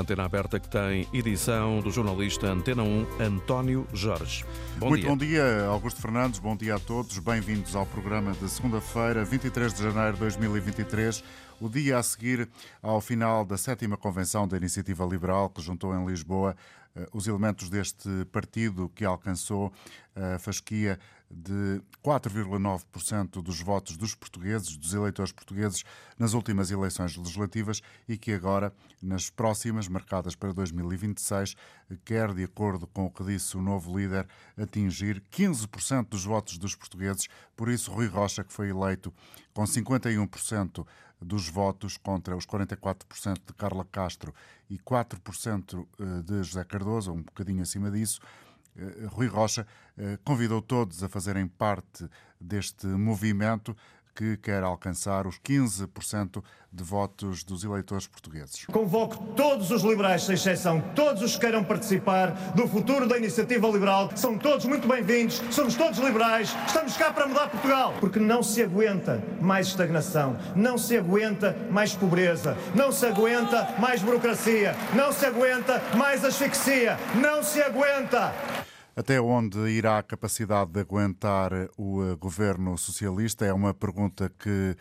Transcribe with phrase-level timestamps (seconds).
[0.00, 4.44] Antena aberta que tem edição do jornalista Antena 1, António Jorge.
[4.78, 5.10] Bom Muito dia.
[5.10, 6.38] bom dia, Augusto Fernandes.
[6.38, 7.18] Bom dia a todos.
[7.18, 11.24] Bem-vindos ao programa de segunda-feira, 23 de janeiro de 2023
[11.60, 12.48] o dia a seguir
[12.80, 16.56] ao final da sétima convenção da Iniciativa Liberal, que juntou em Lisboa
[17.12, 19.72] os elementos deste partido que alcançou
[20.14, 20.98] a fasquia
[21.30, 25.84] de 4,9% dos votos dos portugueses, dos eleitores portugueses,
[26.18, 31.54] nas últimas eleições legislativas e que agora, nas próximas, marcadas para 2026,
[32.04, 34.26] quer, de acordo com o que disse o novo líder,
[34.56, 37.28] atingir 15% dos votos dos portugueses.
[37.54, 39.12] Por isso, Rui Rocha, que foi eleito
[39.52, 40.86] com 51%
[41.20, 44.34] dos votos contra os 44% de Carla Castro
[44.70, 48.20] e 4% eh, de José Cardoso, um bocadinho acima disso,
[48.76, 52.08] eh, Rui Rocha eh, convidou todos a fazerem parte
[52.40, 53.76] deste movimento
[54.18, 58.66] que quer alcançar os 15% de votos dos eleitores portugueses.
[58.66, 63.68] Convoco todos os liberais, sem exceção, todos os que queiram participar do futuro da iniciativa
[63.68, 64.10] liberal.
[64.16, 67.94] São todos muito bem-vindos, somos todos liberais, estamos cá para mudar Portugal.
[68.00, 74.02] Porque não se aguenta mais estagnação, não se aguenta mais pobreza, não se aguenta mais
[74.02, 78.34] burocracia, não se aguenta mais asfixia, não se aguenta.
[78.98, 83.46] Até onde irá a capacidade de aguentar o eh, governo socialista?
[83.46, 84.76] É uma pergunta que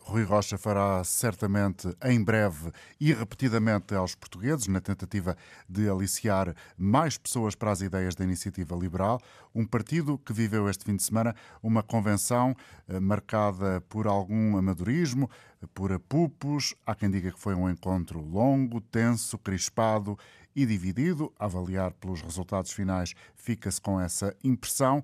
[0.00, 5.36] Rui Rocha fará certamente em breve e repetidamente aos portugueses, na tentativa
[5.68, 9.20] de aliciar mais pessoas para as ideias da iniciativa liberal.
[9.54, 12.56] Um partido que viveu este fim de semana uma convenção
[12.88, 15.30] eh, marcada por algum amadorismo,
[15.74, 16.74] por apupos.
[16.84, 20.18] Há quem diga que foi um encontro longo, tenso, crispado
[20.54, 21.32] e dividido.
[21.38, 25.02] A avaliar pelos resultados finais, fica-se com essa impressão.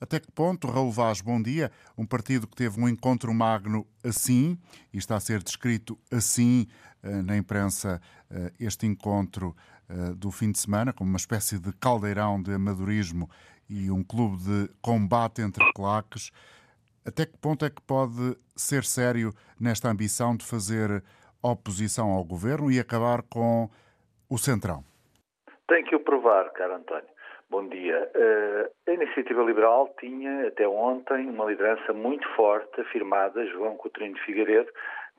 [0.00, 4.58] Até que ponto, Raul Vaz, bom dia, um partido que teve um encontro magno assim,
[4.92, 6.66] e está a ser descrito assim
[7.02, 9.56] eh, na imprensa, eh, este encontro
[9.88, 13.30] eh, do fim de semana, como uma espécie de caldeirão de amadorismo
[13.70, 16.30] e um clube de combate entre claques,
[17.06, 21.02] até que ponto é que pode ser sério nesta ambição de fazer
[21.42, 23.70] oposição ao governo e acabar com
[24.28, 24.84] o Centrão?
[25.68, 27.15] Tem que o provar, caro António.
[27.48, 28.10] Bom dia.
[28.14, 34.20] Uh, a Iniciativa Liberal tinha até ontem uma liderança muito forte, afirmada, João Coutinho de
[34.22, 34.70] Figueiredo,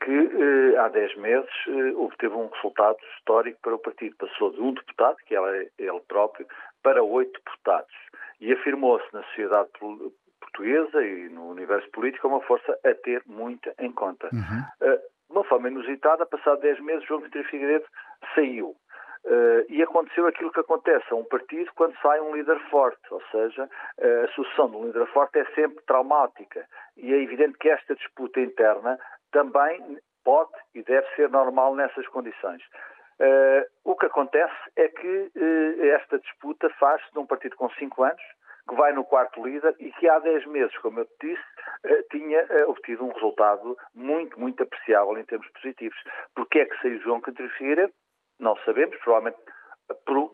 [0.03, 4.15] que uh, há 10 meses uh, obteve um resultado histórico para o partido.
[4.17, 6.45] Passou de um deputado, que era ele próprio,
[6.83, 7.95] para oito deputados.
[8.41, 9.69] E afirmou-se na sociedade
[10.39, 14.29] portuguesa e no universo político uma força a ter muito em conta.
[14.33, 14.89] Uhum.
[14.93, 17.85] Uh, de uma forma inusitada, passado 10 meses, João Coutinho de Figueiredo
[18.35, 18.75] saiu.
[19.27, 23.21] Uh, e aconteceu aquilo que acontece a um partido quando sai um líder forte, ou
[23.29, 26.65] seja, uh, a sucessão de um líder forte é sempre traumática.
[26.95, 28.97] E é evidente que esta disputa interna
[29.33, 32.63] também pode e deve ser normal nessas condições.
[33.19, 35.31] Uh, o que acontece é que
[35.93, 38.21] esta disputa faz-se num partido com cinco anos,
[38.69, 42.45] que vai no quarto líder e que há 10 meses, como eu te disse, tinha
[42.67, 45.97] obtido um resultado muito, muito apreciável em termos positivos.
[46.35, 47.49] Porquê é que saiu João Coutinho?
[48.39, 49.37] Não sabemos, provavelmente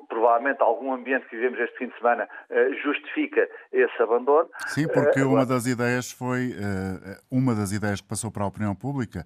[0.07, 4.49] provavelmente algum ambiente que vivemos este fim de semana uh, justifica esse abandono.
[4.67, 8.47] Sim, porque uh, uma das ideias foi uh, uma das ideias que passou para a
[8.47, 9.25] opinião pública,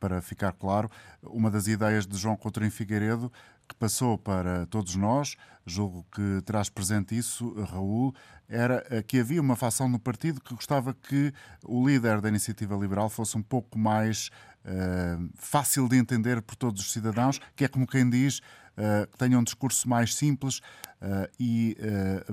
[0.00, 0.88] para ficar claro,
[1.22, 3.30] uma das ideias de João Coutinho Figueiredo
[3.68, 5.36] que passou para todos nós,
[5.66, 8.14] julgo que terás presente isso, Raul,
[8.48, 11.32] era que havia uma facção no partido que gostava que
[11.66, 14.30] o líder da iniciativa liberal fosse um pouco mais
[14.68, 19.18] uh, fácil de entender por todos os cidadãos, que é como quem diz uh, que
[19.18, 20.58] tenha um discurso mais simples
[21.00, 21.76] uh, e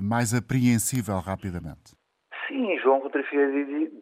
[0.00, 1.96] mais apreensível rapidamente.
[2.46, 3.28] Sim, João Rodrigues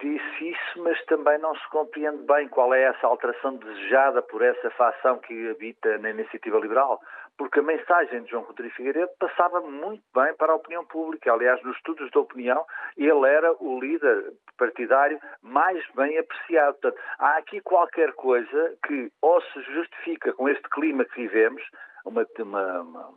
[0.00, 4.70] disse isso, mas também não se compreende bem qual é essa alteração desejada por essa
[4.72, 7.00] facção que habita na iniciativa liberal,
[7.36, 11.32] porque a mensagem de João Coutinho Figueiredo passava muito bem para a opinião pública.
[11.32, 12.64] Aliás, nos estudos de opinião,
[12.96, 16.78] ele era o líder partidário mais bem apreciado.
[16.80, 21.62] Portanto, há aqui qualquer coisa que ou se justifica com este clima que vivemos,
[22.04, 23.08] uma, uma, uma,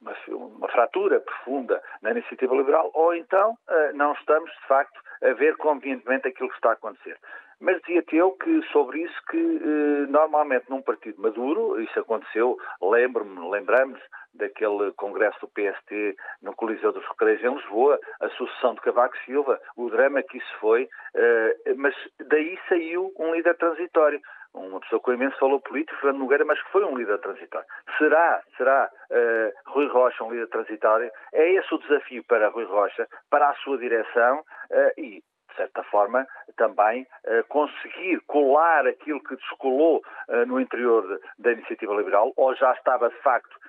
[0.00, 5.32] uma, uma fratura profunda na iniciativa liberal, ou então eh, não estamos, de facto, a
[5.32, 7.18] ver convenientemente aquilo que está a acontecer.
[7.60, 13.50] Mas dizia-te eu que sobre isso que eh, normalmente num partido maduro, isso aconteceu, lembro-me,
[13.50, 14.00] lembramos
[14.34, 19.60] daquele congresso do PST no Coliseu dos Recreios em Lisboa, a sucessão de Cavaco Silva,
[19.76, 21.94] o drama que isso foi, eh, mas
[22.28, 24.20] daí saiu um líder transitório
[24.54, 27.66] uma pessoa com imenso valor político, Fernando Nogueira, mas que foi um líder transitório.
[27.98, 31.10] Será, será uh, Rui Rocha um líder transitório?
[31.32, 35.22] É esse o desafio para Rui Rocha, para a sua direção uh, e,
[35.54, 41.94] de certa forma, também uh, conseguir colar aquilo que descolou uh, no interior da iniciativa
[41.94, 43.62] liberal, ou já estava de facto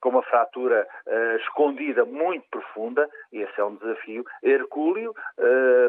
[0.00, 0.84] com uma fratura
[1.42, 5.14] escondida muito profunda, e esse é um desafio hercúleo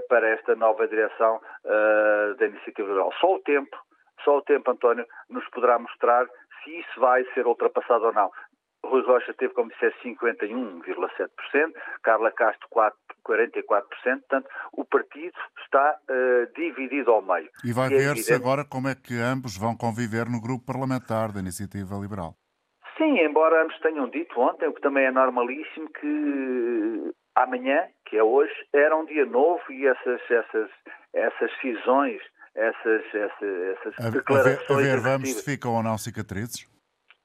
[0.08, 1.42] para esta nova direção
[2.38, 3.12] da iniciativa liberal.
[3.20, 3.76] Só o tempo,
[4.24, 6.28] só o tempo, António, nos poderá mostrar
[6.64, 8.32] se isso vai ser ultrapassado ou não.
[8.86, 15.34] Rui Rocha teve, como disseste, 51,7%, Carla Castro 4, 44%, portanto, o partido
[15.64, 17.50] está uh, dividido ao meio.
[17.64, 21.40] E vai é ver-se agora como é que ambos vão conviver no grupo parlamentar da
[21.40, 22.36] Iniciativa Liberal.
[22.98, 28.24] Sim, embora ambos tenham dito ontem, o que também é normalíssimo, que amanhã, que é
[28.24, 30.70] hoje, era um dia novo e essas, essas,
[31.14, 32.22] essas cisões,
[32.54, 34.70] essas, essas, essas a, declarações...
[34.70, 36.73] A ver, a ver vamos se ficam ou não cicatrizes?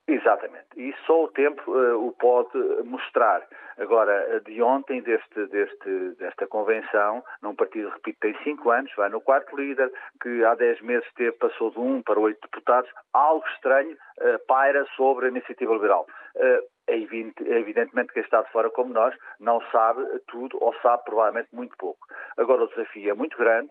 [0.08, 0.68] Exatamente.
[0.74, 3.46] E só o tempo uh, o pode mostrar.
[3.76, 9.20] Agora, de ontem, deste, deste, desta convenção, num partido, repito, tem cinco anos, vai no
[9.20, 13.92] quarto líder, que há dez meses teve, passou de um para oito deputados, algo estranho
[13.92, 16.06] uh, paira sobre a iniciativa liberal.
[16.34, 21.04] Uh, é, evidentemente que quem está de fora como nós não sabe tudo ou sabe
[21.04, 22.06] provavelmente muito pouco.
[22.36, 23.70] Agora o desafio é muito grande,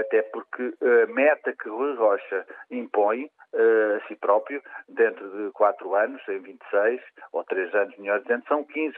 [0.00, 6.20] até porque a meta que Rui Rocha impõe a si próprio, dentro de quatro anos,
[6.28, 7.00] em 26,
[7.32, 8.92] ou três anos, melhor dizendo, são 15%.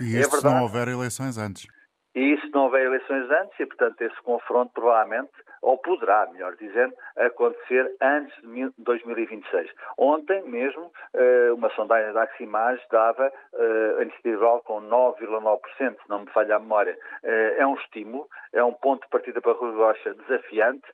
[0.00, 1.66] E é isto é se não houver eleições antes?
[2.14, 5.32] E isso não houver eleições antes, e portanto esse confronto provavelmente,
[5.62, 9.70] ou poderá, melhor dizendo, acontecer antes de 2026.
[9.96, 16.20] Ontem mesmo, eh, uma sondagem da Aximage dava eh, a iniciativa com 9,9%, se não
[16.20, 16.96] me falha a memória.
[17.22, 20.86] Eh, é um estímulo, é um ponto de partida para Rui Rocha desafiante,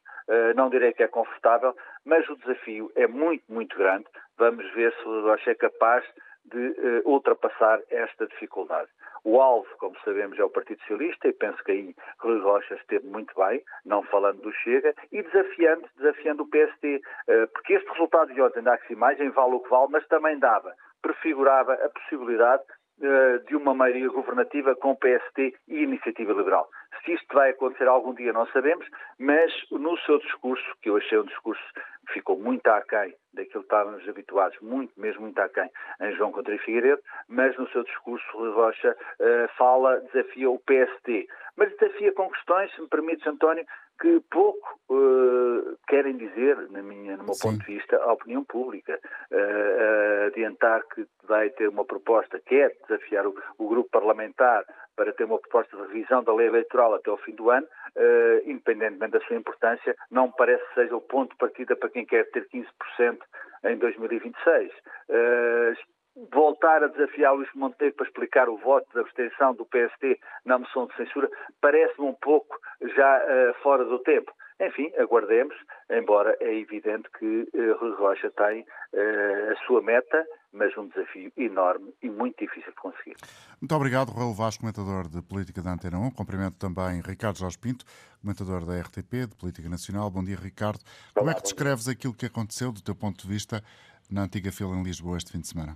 [0.57, 4.07] não direi que é confortável, mas o desafio é muito, muito grande.
[4.39, 6.03] Vamos ver se o Rui Rocha é capaz
[6.45, 8.89] de ultrapassar esta dificuldade.
[9.25, 13.07] O alvo, como sabemos, é o Partido Socialista e penso que aí Rui Rocha esteve
[13.07, 18.35] muito bem, não falando do Chega, e desafiando, desafiando o PSD, eh, porque este resultado
[18.35, 22.65] de ontem da Aximagem vale o que vale, mas também dava, prefigurava a possibilidade
[23.03, 26.69] eh, de uma maioria governativa com PST e Iniciativa Liberal.
[27.03, 28.87] Se isto vai acontecer algum dia não sabemos,
[29.19, 31.63] mas no seu discurso, que eu achei um discurso
[32.07, 35.71] que ficou muito aquém daquilo que estávamos habituados, muito, mesmo muito aquém,
[36.01, 41.29] em João Coutinho Figueiredo, mas no seu discurso Rui Rocha uh, fala, desafia o PST.
[41.57, 43.65] Mas desafia com questões, se me permites, António,
[44.01, 47.51] que pouco uh, querem dizer, na minha, no meu Sim.
[47.51, 48.99] ponto de vista, a opinião pública.
[49.31, 54.65] Uh, adiantar que vai ter uma proposta, quer desafiar o, o grupo parlamentar
[54.97, 58.51] para ter uma proposta de revisão da lei eleitoral até ao fim do ano, uh,
[58.51, 62.31] independentemente da sua importância, não parece que seja o ponto de partida para quem quer
[62.31, 63.19] ter 15%
[63.65, 64.73] em 2026.
[65.09, 65.94] Uh,
[66.33, 70.87] voltar a desafiar Luís Monteiro para explicar o voto de abstenção do PST na moção
[70.87, 71.29] de censura
[71.61, 72.57] parece-me um pouco
[72.97, 74.33] já uh, fora do tempo.
[74.61, 75.55] Enfim, aguardemos,
[75.91, 81.33] embora é evidente que uh, Rui Rocha tem uh, a sua meta, mas um desafio
[81.37, 83.17] enorme e muito difícil de conseguir.
[83.61, 86.13] Muito obrigado, Raul Vaz, comentador de Política da Antena 1.
[86.13, 87.85] Cumprimento também Ricardo Jorge Pinto,
[88.21, 90.09] comentador da RTP, de Política Nacional.
[90.09, 90.79] Bom dia, Ricardo.
[90.85, 93.61] Olá, Como é que descreves aquilo que aconteceu, do teu ponto de vista,
[94.09, 95.75] na antiga fila em Lisboa este fim de semana?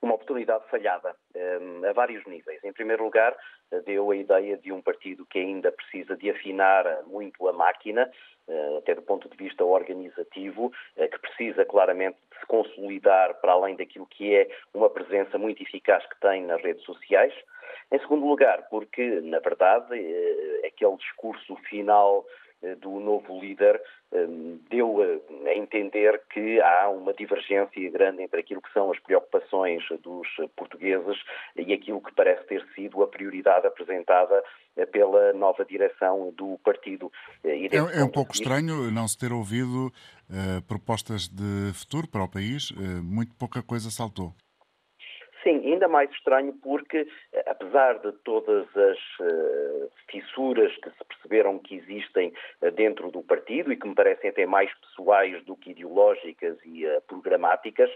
[0.00, 2.62] Uma oportunidade falhada um, a vários níveis.
[2.62, 3.36] Em primeiro lugar,
[3.84, 8.10] deu a ideia de um partido que ainda precisa de afinar muito a máquina,
[8.46, 10.66] uh, até do ponto de vista organizativo,
[10.96, 15.62] uh, que precisa claramente de se consolidar para além daquilo que é uma presença muito
[15.62, 17.34] eficaz que tem nas redes sociais.
[17.90, 19.94] Em segundo lugar, porque, na verdade,
[20.64, 22.47] aquele discurso final eh,
[22.80, 24.26] do novo líder eh,
[24.70, 25.00] deu
[25.46, 31.16] a entender que há uma divergência grande entre aquilo que são as preocupações dos portugueses
[31.56, 34.42] e aquilo que parece ter sido a prioridade apresentada
[34.76, 37.12] eh, pela nova direção do partido.
[37.44, 42.28] É, é, um pouco estranho não se ter ouvido uh, propostas de futuro para o
[42.28, 44.32] país, uh, muito pouca coisa saltou.
[45.78, 51.76] Ainda mais estranho porque, eh, apesar de todas as uh, fissuras que se perceberam que
[51.76, 56.58] existem uh, dentro do partido e que me parecem até mais pessoais do que ideológicas
[56.64, 57.88] e uh, programáticas,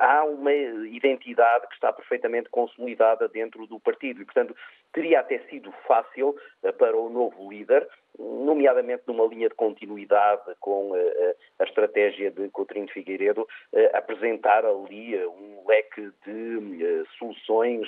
[0.00, 4.22] há uma identidade que está perfeitamente consolidada dentro do partido.
[4.22, 4.56] E, portanto,
[4.92, 6.36] teria até sido fácil
[6.78, 7.86] para o novo líder
[8.18, 13.46] nomeadamente numa linha de continuidade com uh, a estratégia de Coutinho Figueiredo,
[13.92, 17.86] apresentar ali um leque de soluções,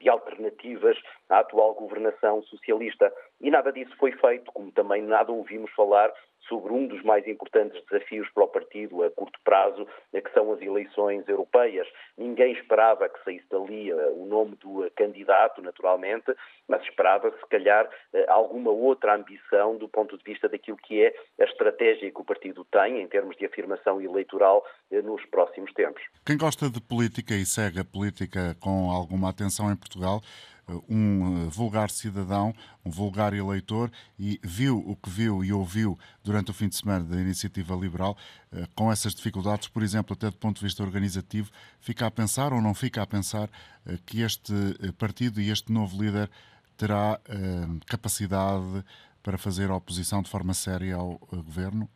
[0.00, 0.96] de alternativas
[1.28, 3.12] à atual governação socialista.
[3.40, 6.12] E nada disso foi feito, como também nada ouvimos falar
[6.48, 10.60] sobre um dos mais importantes desafios para o partido a curto prazo, que são as
[10.60, 11.86] eleições europeias.
[12.16, 16.34] Ninguém esperava que saísse dali o nome do candidato, naturalmente,
[16.68, 17.88] mas esperava, se calhar,
[18.28, 22.64] alguma outra ambição do ponto de vista daquilo que é a estratégia que o partido
[22.64, 26.02] tem em termos de afirmação eleitoral nos próximos tempos.
[26.26, 30.20] Quem gosta de política e segue a política com alguma atenção em Portugal,
[30.88, 32.54] um vulgar cidadão,
[32.84, 37.04] um vulgar eleitor e viu o que viu e ouviu durante o fim de semana
[37.04, 38.16] da iniciativa liberal,
[38.74, 41.50] com essas dificuldades, por exemplo, até do ponto de vista organizativo,
[41.80, 43.50] fica a pensar ou não fica a pensar
[44.06, 44.52] que este
[44.98, 46.30] partido e este novo líder
[46.76, 47.20] terá
[47.86, 48.84] capacidade
[49.22, 51.88] para fazer oposição de forma séria ao governo?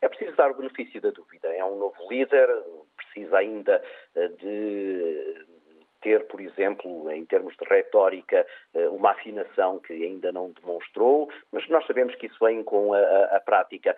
[0.00, 1.48] É preciso dar o benefício da dúvida.
[1.48, 2.48] É um novo líder,
[2.96, 3.82] precisa ainda
[4.40, 5.46] de
[6.04, 8.46] ter, por exemplo, em termos de retórica,
[8.92, 13.36] uma afinação que ainda não demonstrou, mas nós sabemos que isso vem com a, a,
[13.36, 13.96] a prática.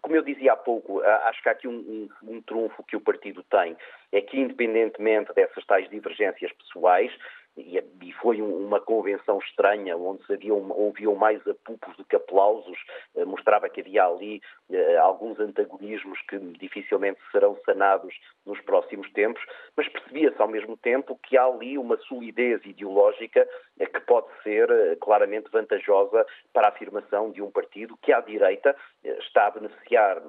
[0.00, 3.00] Como eu dizia há pouco, acho que há aqui um, um, um trunfo que o
[3.00, 3.76] partido tem,
[4.12, 7.12] é que independentemente dessas tais divergências pessoais,
[7.56, 7.80] e,
[8.20, 12.78] foi uma convenção estranha, onde se ouviam mais apupos do que aplausos,
[13.16, 18.14] eh, mostrava que havia ali eh, alguns antagonismos que dificilmente serão sanados
[18.44, 19.42] nos próximos tempos,
[19.76, 24.68] mas percebia-se ao mesmo tempo que há ali uma solidez ideológica eh, que pode ser
[25.00, 30.22] claramente vantajosa para a afirmação de um partido que à direita está a beneficiar,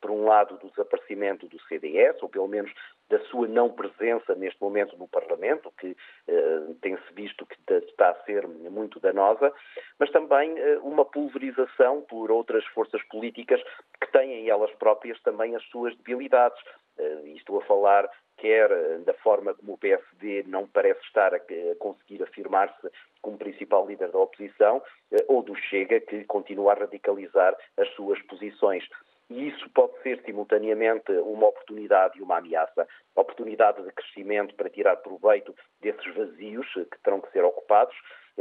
[0.00, 2.72] por um lado, do desaparecimento do CDS, ou pelo menos
[3.10, 5.96] da sua não presença neste momento no Parlamento, que
[6.28, 9.52] eh, tem-se visto que está a ser muito danosa,
[9.98, 13.60] mas também eh, uma pulverização por outras forças políticas
[14.00, 16.58] que têm elas próprias também as suas debilidades.
[16.98, 21.40] Eh, e estou a falar quer da forma como o PSD não parece estar a
[21.78, 22.90] conseguir afirmar-se
[23.20, 24.82] como principal líder da oposição,
[25.28, 28.82] ou do Chega, que continua a radicalizar as suas posições.
[29.30, 32.86] E isso pode ser simultaneamente uma oportunidade e uma ameaça.
[33.14, 37.94] Oportunidade de crescimento para tirar proveito desses vazios que terão que ser ocupados,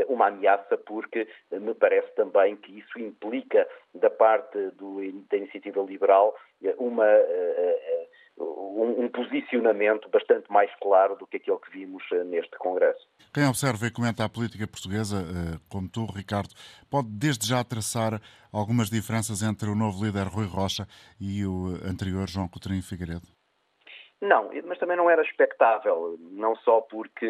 [0.07, 6.35] uma ameaça porque me parece também que isso implica da parte do, da iniciativa liberal
[6.77, 8.07] uma uh,
[8.39, 13.07] um, um, posicionamento bastante mais claro do que aquele que vimos eh, neste Congresso.
[13.33, 16.53] Quem observa e comenta a política portuguesa, eh, como tu, Ricardo,
[16.89, 20.87] pode desde já traçar algumas diferenças entre o novo líder Rui Rocha
[21.19, 23.38] e o anterior João Coutinho Figueiredo?
[24.21, 27.25] Não, mas também não era expectável, não só porque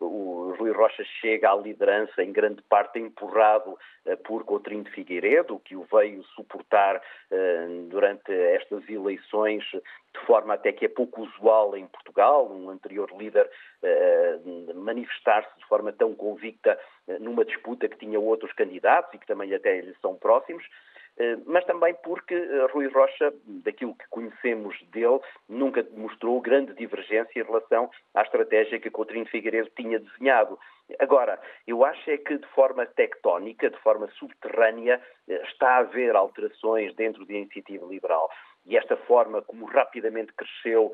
[0.00, 4.90] uh, o Rui Rocha chega à liderança em grande parte empurrado uh, por Coutrinho de
[4.90, 11.22] Figueiredo, que o veio suportar uh, durante estas eleições de forma até que é pouco
[11.22, 13.48] usual em Portugal, um anterior líder
[14.74, 16.78] manifestar-se de forma tão convicta
[17.20, 20.64] numa disputa que tinha outros candidatos e que também até lhe são próximos.
[21.20, 23.30] Eh, mas também porque eh, Rui Rocha,
[23.62, 29.68] daquilo que conhecemos dele, nunca mostrou grande divergência em relação à estratégia que Coutinho Figueiredo
[29.76, 30.58] tinha desenhado.
[30.98, 34.98] Agora, eu acho é que de forma tectónica, de forma subterrânea,
[35.28, 38.30] eh, está a haver alterações dentro da iniciativa liberal
[38.66, 40.92] e esta forma como rapidamente cresceu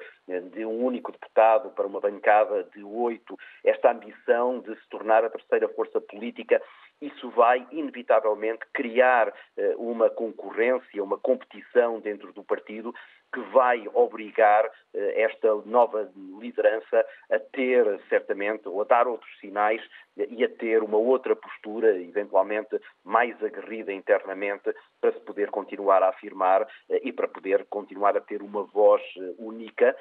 [0.52, 5.30] de um único deputado para uma bancada de oito, esta ambição de se tornar a
[5.30, 6.62] terceira força política,
[7.00, 9.32] isso vai inevitavelmente criar
[9.76, 12.94] uma concorrência, uma competição dentro do partido
[13.32, 16.10] que vai obrigar eh, esta nova
[16.40, 19.82] liderança a ter, certamente, ou a dar outros sinais
[20.16, 26.02] eh, e a ter uma outra postura, eventualmente mais aguerrida internamente, para se poder continuar
[26.02, 29.02] a afirmar eh, e para poder continuar a ter uma voz
[29.38, 29.94] única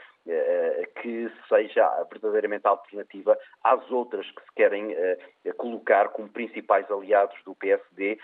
[1.01, 4.95] que seja verdadeiramente alternativa às outras que se querem
[5.57, 8.17] colocar como principais aliados do PSD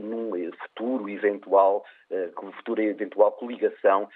[0.00, 0.30] num
[0.62, 1.84] futuro eventual,
[2.36, 4.08] como futura eventual coligação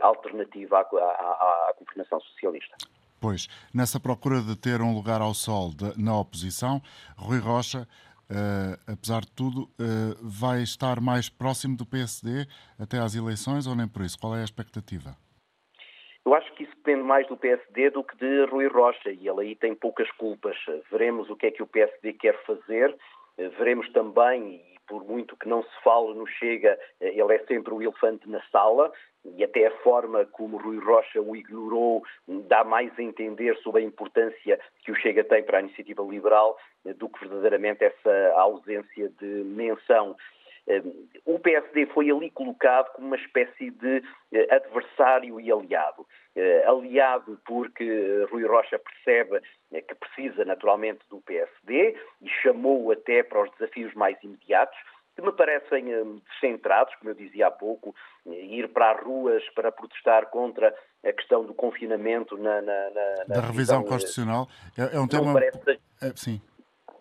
[0.00, 2.76] alternativa à, à, à governação socialista.
[3.20, 6.80] Pois, nessa procura de ter um lugar ao sol de, na oposição,
[7.18, 7.86] Rui Rocha,
[8.30, 12.46] uh, apesar de tudo, uh, vai estar mais próximo do PSD
[12.78, 14.18] até às eleições ou nem por isso?
[14.18, 15.14] Qual é a expectativa?
[16.24, 19.40] Eu acho que isso depende mais do PSD do que de Rui Rocha e ele
[19.40, 20.56] aí tem poucas culpas.
[20.90, 22.94] Veremos o que é que o PSD quer fazer,
[23.36, 28.28] veremos também, por muito que não se fale no Chega, ele é sempre o elefante
[28.28, 28.92] na sala
[29.24, 33.84] e até a forma como Rui Rocha o ignorou dá mais a entender sobre a
[33.84, 36.58] importância que o Chega tem para a iniciativa liberal
[36.96, 40.16] do que verdadeiramente essa ausência de menção.
[40.68, 40.82] Eh,
[41.24, 44.02] o PSD foi ali colocado como uma espécie de
[44.50, 46.06] adversário e aliado.
[46.66, 49.40] Aliado porque Rui Rocha percebe
[49.70, 54.78] que precisa naturalmente do PSD e chamou até para os desafios mais imediatos,
[55.14, 55.84] que me parecem
[56.28, 57.94] descentrados, como eu dizia há pouco,
[58.26, 60.74] ir para as ruas para protestar contra
[61.04, 64.48] a questão do confinamento na, na, na da revisão constitucional.
[64.76, 65.32] É, é um tema.
[65.32, 66.40] Parece, é, sim.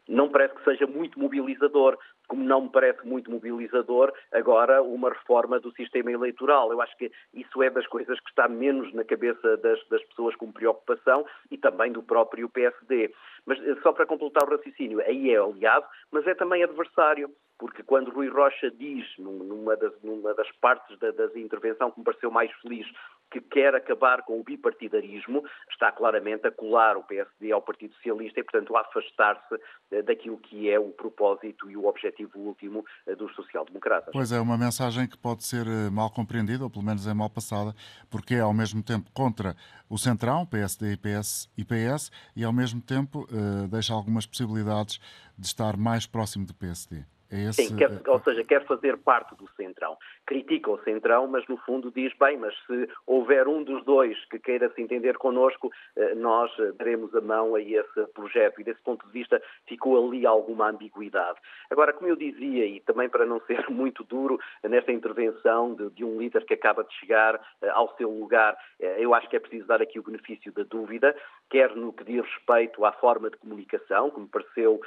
[0.08, 1.98] Não parece que seja muito mobilizador
[2.30, 6.72] como não me parece muito mobilizador agora uma reforma do sistema eleitoral.
[6.72, 10.36] Eu acho que isso é das coisas que está menos na cabeça das, das pessoas
[10.36, 13.12] com preocupação e também do próprio PSD.
[13.46, 17.84] Mas eh, só para completar o raciocínio, aí é aliado, mas é também adversário porque
[17.84, 22.32] quando Rui Rocha diz, numa das, numa das partes da, da, intervenção que me pareceu
[22.32, 22.88] mais feliz,
[23.32, 28.40] que quer acabar com o bipartidarismo, está claramente a colar o PSD ao Partido Socialista
[28.40, 29.56] e, portanto, a afastar-se
[29.92, 34.12] eh, daquilo que é o propósito e o objetivo último eh, dos social-democratas.
[34.12, 37.30] Pois é, uma mensagem que pode ser eh, mal compreendida, ou pelo menos é mal
[37.30, 37.74] passada,
[38.10, 39.56] porque é ao mesmo tempo contra
[39.90, 43.28] o Centrão, PSD e PS, e PS, e ao mesmo tempo
[43.70, 45.00] deixa algumas possibilidades
[45.38, 47.04] de estar mais próximo do PSD.
[47.32, 47.68] É esse...
[47.68, 49.98] Sim, quer, ou seja, quer fazer parte do Centrão.
[50.26, 54.40] Critica o Centrão, mas no fundo diz, bem, mas se houver um dos dois que
[54.40, 58.60] queira se entender connosco, eh, nós eh, daremos a mão a esse projeto.
[58.60, 61.38] E desse ponto de vista ficou ali alguma ambiguidade.
[61.70, 66.04] Agora, como eu dizia, e também para não ser muito duro nesta intervenção de, de
[66.04, 69.68] um líder que acaba de chegar eh, ao seu lugar, eu acho que é preciso
[69.68, 71.16] dar aqui o benefício da dúvida,
[71.50, 74.80] quer no que diz respeito à forma de comunicação, que me pareceu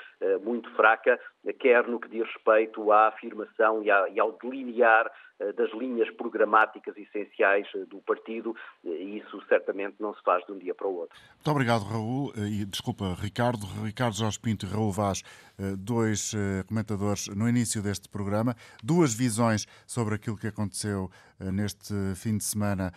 [0.42, 1.18] muito fraca,
[1.58, 7.66] quer no que diz respeito à afirmação e, ao delinear eh, das linhas programáticas essenciais
[7.74, 10.94] eh, do partido, eh, e isso certamente não se faz de um dia para o
[10.94, 11.18] outro.
[11.34, 15.22] Muito obrigado, Raul, e desculpa, Ricardo, Ricardo Jorge Pinto e Raul Vaz,
[15.78, 16.32] dois
[16.66, 22.92] comentadores no início deste programa, duas visões sobre aquilo que aconteceu neste fim de semana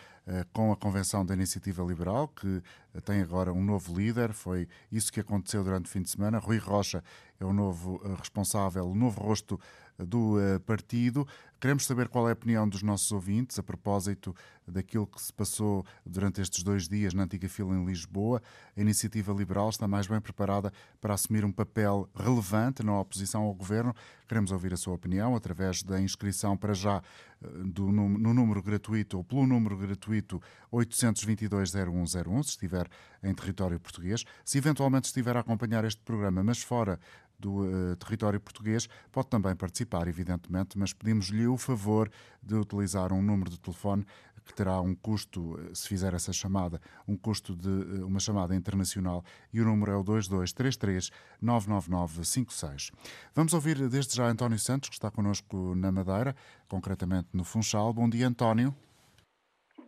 [0.54, 2.62] com a Convenção da Iniciativa Liberal, que
[3.04, 6.39] tem agora um novo líder, foi isso que aconteceu durante o fim de semana.
[6.39, 7.04] Rui Rocha
[7.39, 9.60] é o novo responsável, o novo rosto
[9.98, 11.27] do eh, partido.
[11.65, 14.36] Queremos saber qual é a opinião dos nossos ouvintes a propósito
[14.67, 18.39] daquilo que se passou durante estes dois dias na antiga fila em Lisboa.
[18.77, 23.53] A iniciativa liberal está mais bem preparada para assumir um papel relevante na oposição ao
[23.55, 23.95] governo.
[24.27, 27.01] Queremos ouvir a sua opinião através da inscrição para já
[27.43, 30.39] eh, do, no, número gratuito ou pelo número gratuito
[30.72, 32.88] 822-0101, se estiver
[33.24, 34.24] em território português.
[34.43, 36.99] Se eventualmente estiver a acompanhar este programa, mas fora
[37.39, 42.10] do uh, território português, pode também participar, evidentemente, mas pedimos-lhe o favor
[42.41, 44.06] de utilizar um número de telefone
[44.45, 48.56] que terá um custo, eh, se fizer essa chamada, um custo de uh, uma chamada
[48.56, 51.10] internacional e o número é o 2233
[51.41, 52.91] 99956.
[53.34, 56.36] Vamos ouvir desde já António Santos, que está connosco na Madeira,
[56.67, 57.91] concretamente no Funchal.
[57.91, 58.74] Bom dia, António.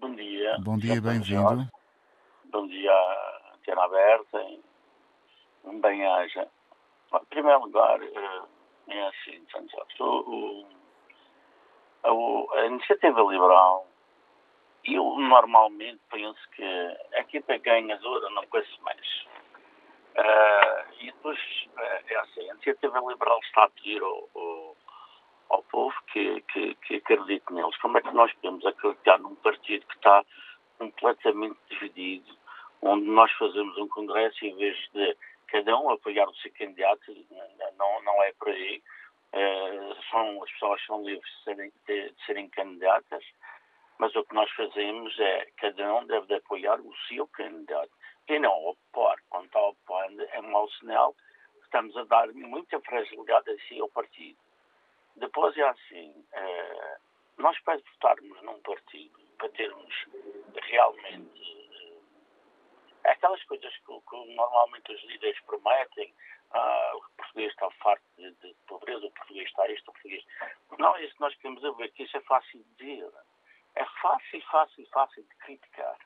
[0.02, 0.58] Bom dia.
[0.60, 1.70] Bom dia, bem-vindo.
[2.52, 2.92] Bom dia,
[3.54, 4.38] Antena Aberta.
[7.14, 8.42] Em primeiro lugar, eh,
[8.90, 9.46] é assim,
[10.00, 10.66] o,
[12.04, 13.88] o, a iniciativa liberal,
[14.84, 16.64] eu normalmente penso que
[17.14, 19.26] a equipa ganhadora não conhece mais.
[20.18, 21.38] Uh, e depois,
[21.78, 24.76] uh, é assim, a iniciativa liberal está a pedir ao, ao,
[25.50, 27.78] ao povo que, que, que acredite neles.
[27.78, 30.26] Como é que nós podemos acreditar num partido que está
[30.80, 32.36] completamente dividido,
[32.82, 35.16] onde nós fazemos um congresso em vez de
[35.48, 37.14] cada um apoiar o seu candidato,
[37.78, 38.82] não, não é por aí.
[39.34, 43.24] Uh, são, as pessoas são livres de serem, de, de serem, candidatas,
[44.00, 47.92] mas o que nós fazemos é cada um deve de apoiar o seu candidato
[48.30, 49.16] e não opor.
[49.30, 51.14] Quando está opondo, é mau sinal
[51.68, 54.40] estamos a dar muita fragilidade a si ao partido.
[55.18, 59.94] Depois é assim, uh, nós para votarmos num partido, para termos
[60.64, 61.67] realmente
[63.08, 66.14] aquelas coisas que, que normalmente os líderes prometem,
[66.52, 70.24] ah, o português está farto de, de, pobreza, o português está isto, o português.
[70.78, 73.12] Não é isso que nós queremos ver, que isso é fácil de dizer.
[73.76, 75.98] É fácil, fácil, fácil de criticar.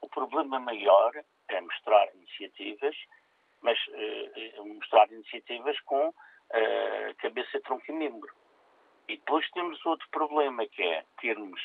[0.00, 1.12] O problema maior
[1.48, 2.96] é mostrar iniciativas,
[3.60, 8.32] mas uh, mostrar iniciativas com uh, cabeça, tronco e membro.
[9.08, 11.60] E depois temos outro problema, que é termos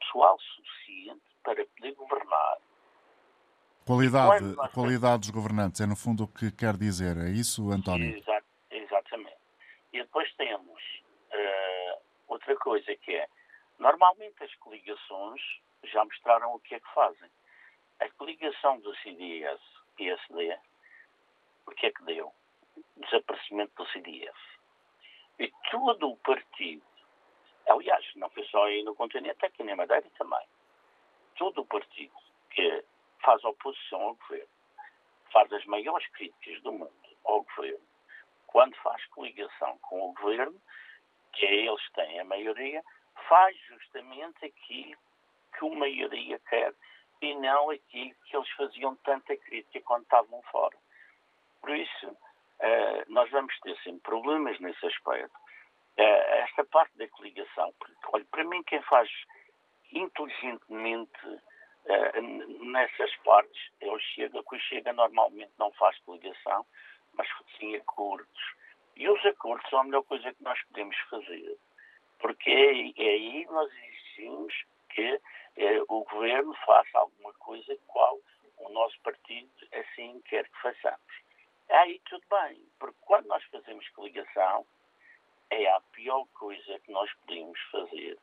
[0.00, 2.58] pessoal suficiente para poder governar
[3.90, 8.16] Qualidade, qualidade dos governantes é no fundo o que quer dizer, é isso, António?
[8.16, 9.40] Exato, exatamente.
[9.92, 10.80] E depois temos
[11.32, 13.26] uh, outra coisa que é,
[13.80, 15.42] normalmente as coligações
[15.82, 17.28] já mostraram o que é que fazem.
[17.98, 19.60] A coligação do CDS
[19.98, 20.56] e PSD,
[21.66, 22.32] o que é que deu?
[22.96, 24.38] Desaparecimento do CDS.
[25.40, 26.84] E todo o partido,
[27.68, 30.46] aliás, não foi só aí no continente, aqui na Madeira também,
[31.36, 32.14] todo o partido
[32.50, 32.84] que
[33.22, 34.48] faz oposição ao governo,
[35.32, 36.92] faz as maiores críticas do mundo
[37.24, 37.86] ao governo,
[38.46, 40.60] quando faz coligação com o governo,
[41.32, 42.82] que é eles que têm a maioria,
[43.28, 44.98] faz justamente aquilo
[45.56, 46.74] que a maioria quer
[47.22, 50.76] e não aquilo que eles faziam tanta crítica quando estavam fora.
[51.60, 55.36] Por isso, uh, nós vamos ter sempre problemas nesse aspecto.
[55.98, 59.10] Uh, esta parte da coligação, porque, olha, para mim quem faz
[59.92, 61.40] inteligentemente
[61.86, 66.64] uh, nessas partes é o Chega, que o Chega normalmente não faz coligação,
[67.14, 68.54] mas sim acordos.
[68.96, 71.56] E os acordos são a melhor coisa que nós podemos fazer,
[72.18, 74.54] porque é, é aí que nós exigimos
[74.90, 75.20] que
[75.56, 78.18] eh, o governo faça alguma coisa qual
[78.58, 81.00] o nosso partido assim quer que façamos.
[81.70, 84.66] Aí tudo bem, porque quando nós fazemos coligação,
[85.50, 88.18] é a pior coisa que nós podemos fazer,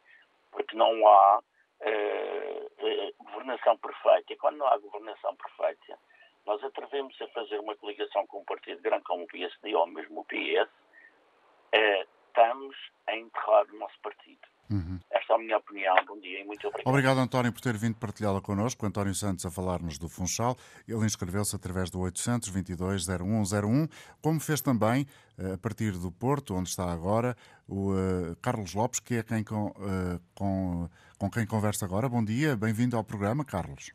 [0.51, 1.41] porque não há
[1.81, 4.33] eh, governação perfeita.
[4.33, 5.99] E quando não há governação perfeita,
[6.45, 10.21] nós atrevemos a fazer uma coligação com um partido grande como o PSD ou mesmo
[10.21, 10.69] o PS,
[11.73, 12.75] eh, estamos
[13.07, 14.47] a enterrar o nosso partido.
[14.69, 14.99] Uhum.
[15.27, 15.93] Esta é a minha opinião.
[16.07, 16.87] Bom dia e muito obrigado.
[16.87, 18.85] Obrigado, António, por ter vindo partilhá-la connosco.
[18.85, 20.55] António Santos a falar-nos do Funchal.
[20.87, 23.89] Ele inscreveu-se através do 822-0101,
[24.21, 25.05] como fez também,
[25.37, 27.35] eh, a partir do Porto, onde está agora,
[27.67, 30.87] o uh, Carlos Lopes, que é quem com, uh, com,
[31.19, 32.07] com quem conversa agora.
[32.07, 33.91] Bom dia, bem-vindo ao programa, Carlos.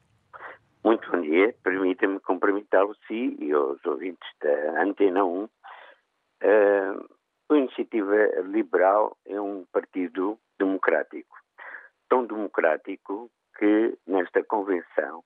[0.84, 1.54] Muito bom dia.
[1.64, 5.44] Permita-me cumprimentar-o, si e os ouvintes da Antena 1.
[5.44, 5.48] Uh,
[7.48, 11.36] a Iniciativa Liberal é um partido democrático.
[12.08, 15.24] Tão democrático que nesta convenção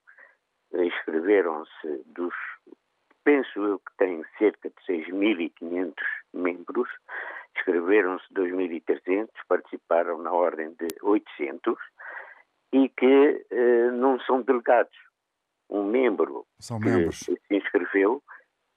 [0.72, 2.34] inscreveram-se dos,
[3.24, 4.76] penso eu que tem cerca de
[5.10, 5.94] 6.500
[6.32, 6.88] membros,
[7.56, 11.76] inscreveram-se 2.300, participaram na ordem de 800
[12.72, 14.96] e que eh, não são delegados.
[15.68, 17.18] Um membro são que membros.
[17.18, 18.22] se inscreveu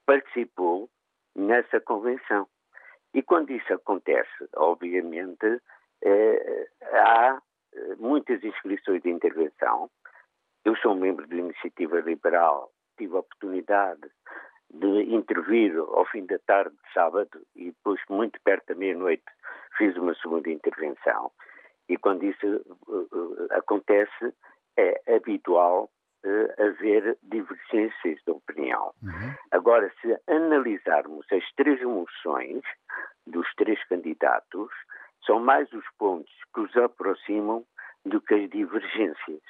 [0.05, 0.89] participou
[1.35, 2.47] nessa convenção.
[3.13, 5.61] E quando isso acontece, obviamente,
[6.03, 7.41] há
[7.73, 9.89] eh, muitas inscrições de intervenção.
[10.65, 14.01] Eu sou membro da Iniciativa Liberal, tive a oportunidade
[14.71, 19.23] de intervir ao fim da tarde de sábado e depois, muito perto da meia-noite,
[19.77, 21.31] fiz uma segunda intervenção.
[21.87, 22.45] E quando isso
[22.87, 24.33] uh, acontece,
[24.77, 25.89] é habitual
[26.23, 28.93] uh, haver divergências de opinião.
[29.01, 29.33] Uhum.
[29.51, 32.61] Agora, se analisarmos as três moções
[33.25, 34.69] dos três candidatos,
[35.25, 37.65] são mais os pontos que os aproximam
[38.05, 39.41] do que as divergências.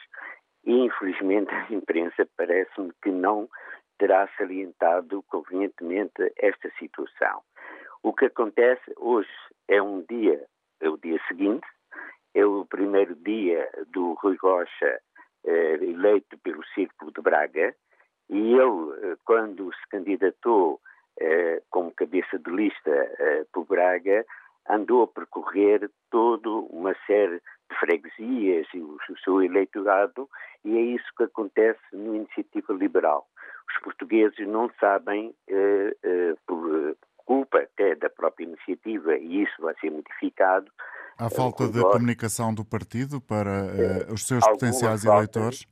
[0.65, 3.49] E, infelizmente, a imprensa parece-me que não
[3.97, 7.41] terá salientado convenientemente esta situação.
[8.01, 9.29] O que acontece hoje
[9.67, 10.45] é um dia,
[10.81, 11.67] é o dia seguinte,
[12.33, 14.99] é o primeiro dia do Rui Rocha
[15.45, 17.75] eh, eleito pelo Círculo de Braga,
[18.29, 20.79] e ele, eh, quando se candidatou
[21.19, 24.25] eh, como cabeça de lista eh, por Braga,
[24.69, 30.29] andou a percorrer toda uma série de freguesias e o, o seu eleitorado,
[30.63, 33.27] e é isso que acontece no Iniciativa Liberal.
[33.69, 39.75] Os portugueses não sabem, eh, eh, por culpa até da própria iniciativa, e isso vai
[39.79, 40.71] ser modificado.
[41.17, 45.67] Há falta de comunicação do partido para eh, os seus potenciais eleitores?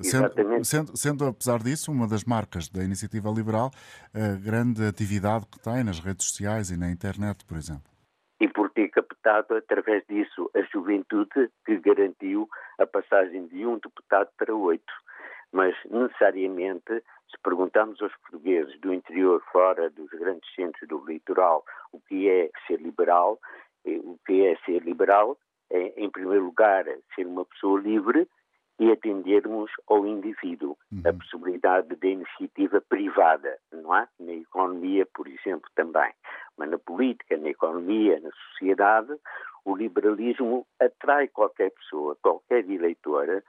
[0.00, 3.72] Sendo, sendo, sendo, apesar disso, uma das marcas da iniciativa liberal,
[4.14, 7.89] a grande atividade que tem nas redes sociais e na internet, por exemplo
[8.40, 12.48] e por ter captado através disso a juventude que garantiu
[12.78, 14.92] a passagem de um deputado para oito.
[15.52, 22.00] Mas necessariamente, se perguntarmos aos portugueses do interior, fora dos grandes centros do litoral, o
[22.00, 23.38] que é ser liberal,
[23.84, 25.36] eh, o que é ser liberal,
[25.70, 28.26] é, em primeiro lugar, ser uma pessoa livre
[28.80, 31.02] e atendermos ao indivíduo, uhum.
[31.06, 34.08] a possibilidade da iniciativa privada, não é?
[34.18, 36.10] Na economia, por exemplo, também.
[36.60, 39.16] Mas na política, na economia, na sociedade,
[39.64, 43.42] o liberalismo atrai qualquer pessoa, qualquer eleitora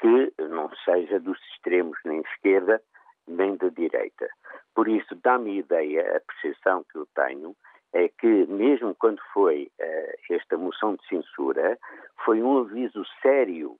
[0.00, 2.82] que não seja dos extremos nem esquerda
[3.28, 4.28] nem da direita.
[4.74, 7.54] Por isso, dá-me ideia, a percepção que eu tenho,
[7.92, 11.78] é que mesmo quando foi uh, esta moção de censura,
[12.24, 13.76] foi um aviso sério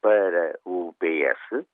[0.00, 1.66] para o PS,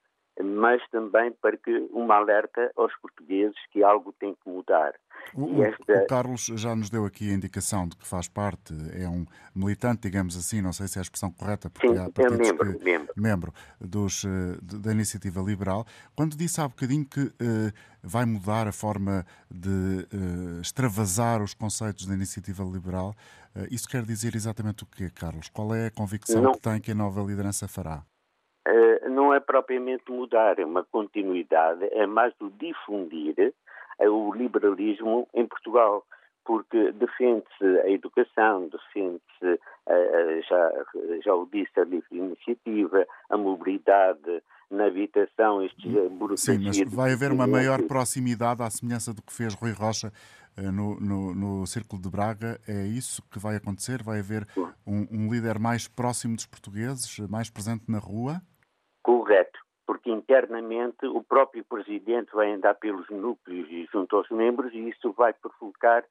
[0.42, 4.94] mas também para que uma alerta aos portugueses que algo tem que mudar.
[5.34, 6.02] O, esta...
[6.02, 10.02] o, Carlos já nos deu aqui a indicação de que faz parte, é um militante,
[10.02, 12.78] digamos assim, não sei se é a expressão correta, porque Sim, há partidos é membro,
[12.78, 13.14] que, membro.
[13.16, 18.72] membro dos, eh, da Iniciativa Liberal, quando disse há bocadinho que uh, vai mudar a
[18.72, 23.14] forma de uh, extravasar os conceitos da Iniciativa Liberal,
[23.54, 25.48] uh, isso quer dizer exatamente o quê, Carlos?
[25.48, 26.52] Qual é a convicção não.
[26.52, 28.04] que tem que a nova liderança fará?
[28.66, 33.52] Uh, não é propriamente mudar, é uma continuidade, é mais do difundir
[34.00, 36.04] uh, o liberalismo em Portugal.
[36.46, 39.60] porque defende-se a educação, defende-se,
[40.46, 40.72] já,
[41.24, 45.84] já o disse, a livre iniciativa, a mobilidade na habitação, estes
[46.36, 50.12] Sim, mas vai haver uma maior proximidade à semelhança do que fez Rui Rocha
[50.56, 52.60] eh, no, no, no Círculo de Braga.
[52.66, 54.02] É isso que vai acontecer?
[54.02, 54.46] Vai haver
[54.86, 58.40] um, um líder mais próximo dos portugueses, mais presente na rua?
[59.04, 64.88] Correto porque internamente o próprio presidente vai andar pelos núcleos e junto aos membros e
[64.88, 66.04] isso vai provocar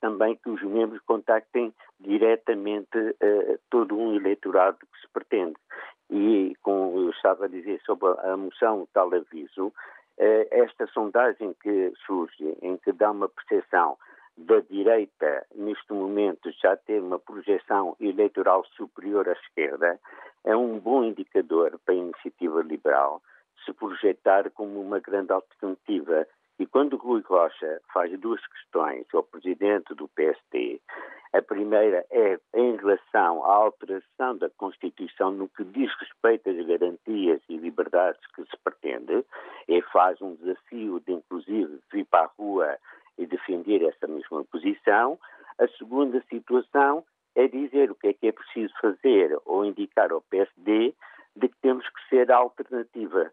[0.00, 5.56] também que os membros contactem diretamente uh, todo um eleitorado que se pretende.
[6.10, 9.72] E, como eu estava a dizer sobre a moção tal aviso, uh,
[10.50, 13.96] esta sondagem que surge, em que dá uma percepção
[14.36, 19.98] da direita, neste momento, já ter uma projeção eleitoral superior à esquerda,
[20.44, 23.22] é um bom indicador para a iniciativa liberal
[23.64, 26.26] se projetar como uma grande alternativa.
[26.58, 30.80] E quando Rui Rocha faz duas questões ao presidente do PSD,
[31.32, 37.40] a primeira é em relação à alteração da Constituição no que diz respeito às garantias
[37.48, 39.24] e liberdades que se pretende,
[39.68, 42.78] e faz um desafio de, inclusive, vir para a rua
[43.18, 45.18] e defender essa mesma posição.
[45.58, 50.22] A segunda situação é dizer o que é que é preciso fazer ou indicar ao
[50.22, 50.94] PSD
[51.36, 53.30] de que temos que ser a alternativa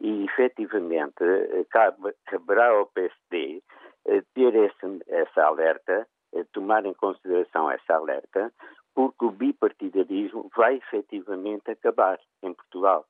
[0.00, 1.22] e efetivamente
[1.70, 3.62] cabe, caberá ao PSD
[4.06, 8.52] eh, ter esse, essa alerta, eh, tomar em consideração essa alerta,
[8.94, 13.06] porque o bipartidarismo vai efetivamente acabar em Portugal.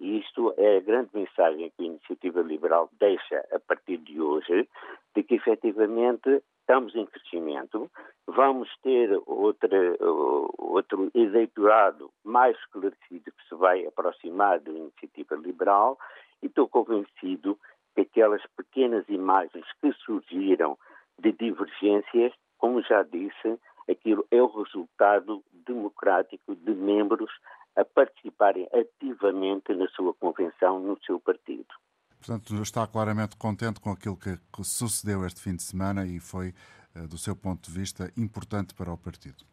[0.00, 4.68] E isto é a grande mensagem que a Iniciativa Liberal deixa a partir de hoje,
[5.14, 7.90] de que efetivamente estamos em crescimento,
[8.26, 9.96] vamos ter outra,
[10.58, 15.98] outro eleitorado mais esclarecido que se vai aproximar da Iniciativa Liberal
[16.42, 17.58] e estou convencido
[17.94, 20.76] que aquelas pequenas imagens que surgiram
[21.18, 27.30] de divergências, como já disse, aquilo é o resultado democrático de membros
[27.76, 31.74] a participarem ativamente na sua convenção, no seu partido.
[32.24, 36.54] Portanto, está claramente contente com aquilo que sucedeu este fim de semana e foi,
[36.96, 39.44] eh, do seu ponto de vista, importante para o partido.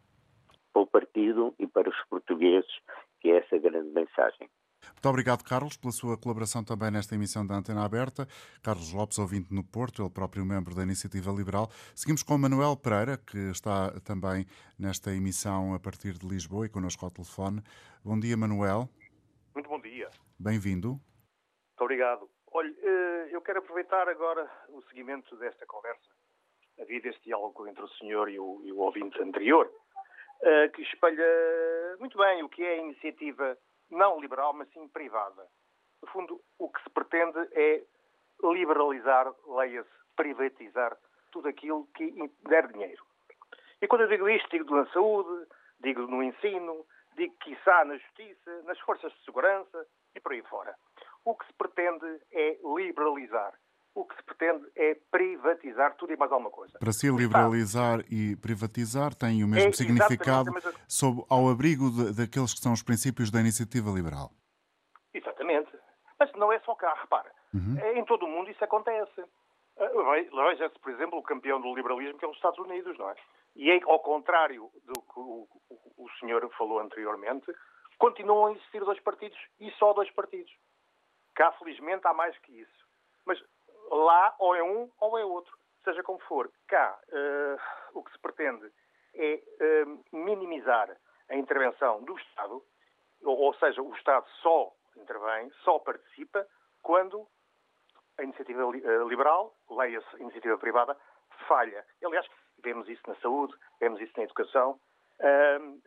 [0.72, 2.72] Para o partido e para os portugueses,
[3.20, 4.50] que é essa grande mensagem.
[4.82, 8.26] Muito obrigado, Carlos, pela sua colaboração também nesta emissão da Antena Aberta.
[8.64, 11.68] Carlos Lopes, ouvinte no Porto, ele próprio membro da Iniciativa Liberal.
[11.94, 14.46] Seguimos com Manuel Pereira, que está também
[14.80, 17.62] nesta emissão a partir de Lisboa e connosco ao telefone.
[18.02, 18.88] Bom dia, Manuel.
[19.54, 20.10] Muito bom dia.
[20.40, 20.92] Bem-vindo.
[20.92, 22.30] Muito obrigado.
[22.54, 26.10] Olha, eh, eu quero aproveitar agora o seguimento desta conversa,
[26.82, 29.72] havido este diálogo entre o senhor e o, e o ouvinte anterior,
[30.42, 31.26] eh, que espelha
[31.98, 33.58] muito bem o que é a iniciativa
[33.90, 35.48] não liberal, mas sim privada.
[36.02, 37.84] No fundo, o que se pretende é
[38.44, 40.98] liberalizar, leia-se, privatizar
[41.32, 42.12] tudo aquilo que
[42.50, 43.06] der dinheiro.
[43.82, 45.48] E quando eu digo isto, digo na saúde,
[45.80, 46.86] digo no ensino,
[47.16, 50.76] digo, quiçá, na justiça, nas forças de segurança e por aí fora.
[51.24, 53.54] O que se pretende é liberalizar.
[53.94, 56.80] O que se pretende é privatizar tudo e mais alguma coisa.
[56.80, 60.52] Para si, liberalizar e privatizar tem o mesmo é, significado
[60.88, 64.32] sob, ao abrigo de, daqueles que são os princípios da iniciativa liberal.
[65.14, 65.70] Exatamente.
[66.18, 67.32] Mas não é só cá, repara.
[67.54, 67.78] Uhum.
[67.80, 69.26] É, em todo o mundo isso acontece.
[69.78, 73.16] Ah, veja-se, por exemplo, o campeão do liberalismo, que é os Estados Unidos, não é?
[73.56, 77.52] E é, ao contrário do que o, o, o senhor falou anteriormente,
[77.98, 80.52] continuam a existir dois partidos e só dois partidos.
[81.42, 82.86] Cá, felizmente, há mais que isso.
[83.26, 83.44] Mas
[83.90, 85.58] lá, ou é um ou é outro.
[85.84, 88.72] Seja como for, cá, uh, o que se pretende
[89.16, 90.96] é uh, minimizar
[91.30, 92.64] a intervenção do Estado,
[93.24, 96.48] ou, ou seja, o Estado só intervém, só participa,
[96.84, 97.28] quando
[98.20, 100.96] a iniciativa eh, liberal, leia-se iniciativa privada,
[101.48, 101.84] falha.
[102.06, 102.28] Aliás,
[102.60, 104.80] vemos isso na saúde, vemos isso na educação,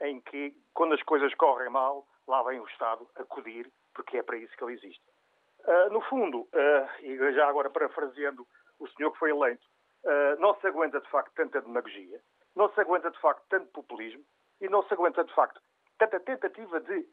[0.00, 4.36] em que, quando as coisas correm mal, lá vem o Estado acudir, porque é para
[4.36, 5.13] isso que ele existe.
[5.66, 8.46] Uh, no fundo, uh, e já agora parafraseando
[8.78, 9.66] o senhor que foi eleito,
[10.04, 12.20] uh, não se aguenta de facto tanta demagogia,
[12.54, 14.22] não se aguenta de facto tanto populismo
[14.60, 15.58] e não se aguenta de facto
[15.98, 17.08] tanta tentativa de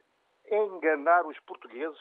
[0.51, 1.99] enganar os portugueses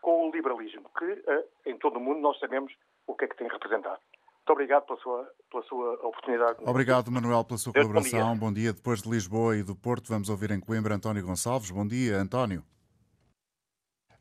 [0.00, 1.22] com o liberalismo, que
[1.66, 2.72] em todo o mundo nós sabemos
[3.06, 4.00] o que é que tem representado.
[4.36, 6.58] Muito obrigado pela sua, pela sua oportunidade.
[6.66, 8.20] Obrigado, Manuel, pela sua colaboração.
[8.20, 8.40] Bom dia.
[8.40, 8.72] bom dia.
[8.72, 11.70] Depois de Lisboa e do Porto, vamos ouvir em Coimbra António Gonçalves.
[11.70, 12.62] Bom dia, António.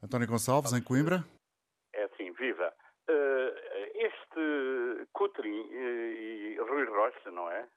[0.03, 1.23] António Gonçalves, em Coimbra.
[2.39, 2.73] Viva.
[3.09, 3.51] Uh,
[5.39, 7.67] este Coutrinho e Rui Rocha, não é?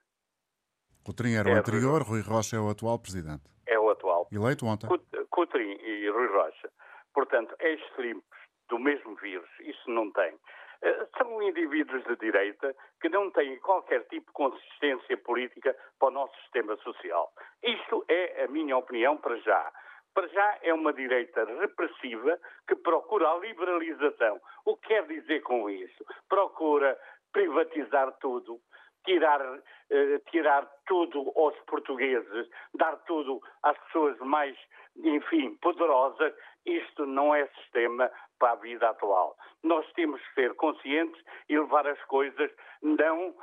[1.05, 2.21] Coutrinho era é o anterior, Rui...
[2.21, 3.43] Rui Rocha é o atual presidente.
[3.67, 4.29] É o atual.
[4.31, 4.89] Eleito ontem.
[5.31, 6.71] Coutrinho e Rui Rocha.
[7.15, 9.49] Portanto, ex-limpos do mesmo vírus.
[9.61, 10.35] Isso não tem.
[10.83, 16.13] Eh, são indivíduos de direita que não têm qualquer tipo de consistência política para o
[16.13, 17.33] nosso sistema social.
[17.63, 19.73] Isto é a minha opinião para já.
[20.15, 24.41] Para já é uma direita repressiva que procura a liberalização.
[24.65, 26.05] O que quer dizer com isso?
[26.29, 26.99] Procura
[27.33, 28.61] privatizar tudo,
[29.05, 29.41] tirar,
[29.91, 34.57] eh, tirar tudo aos portugueses, dar tudo às pessoas mais,
[34.97, 36.33] enfim, poderosas.
[36.65, 39.37] Isto não é sistema para a vida atual.
[39.63, 42.51] Nós temos que ser conscientes e levar as coisas,
[42.83, 43.35] não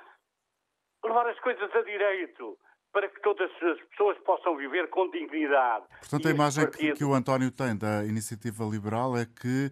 [1.03, 2.57] levar as coisas a direito
[2.91, 5.85] para que todas as pessoas possam viver com dignidade.
[5.99, 6.97] Portanto, a imagem partido...
[6.97, 9.71] que, o António tem da iniciativa liberal é que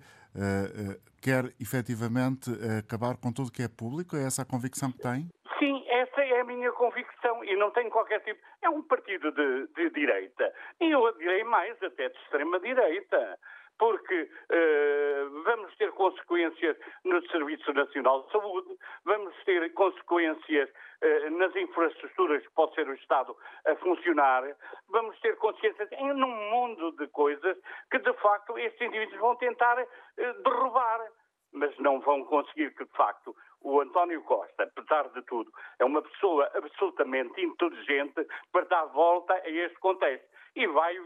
[1.21, 4.15] quer efetivamente acabar com tudo que é público?
[4.15, 5.29] É essa a convicção que tem?
[5.59, 8.39] Sim, essa é a minha convicção e não tenho qualquer tipo.
[8.61, 10.53] É um partido de, de direita.
[10.79, 13.37] E eu direi mais, até de extrema-direita
[13.77, 21.55] porque uh, vamos ter consequências no Serviço Nacional de Saúde, vamos ter consequências uh, nas
[21.55, 23.35] infraestruturas que pode ser o Estado
[23.65, 24.43] a funcionar,
[24.89, 27.57] vamos ter consequências em um mundo de coisas
[27.91, 31.07] que, de facto, estes indivíduos vão tentar uh, derrubar
[31.53, 36.01] mas não vão conseguir que, de facto, o António Costa, apesar de tudo, é uma
[36.01, 40.27] pessoa absolutamente inteligente para dar volta a este contexto.
[40.55, 40.97] E vai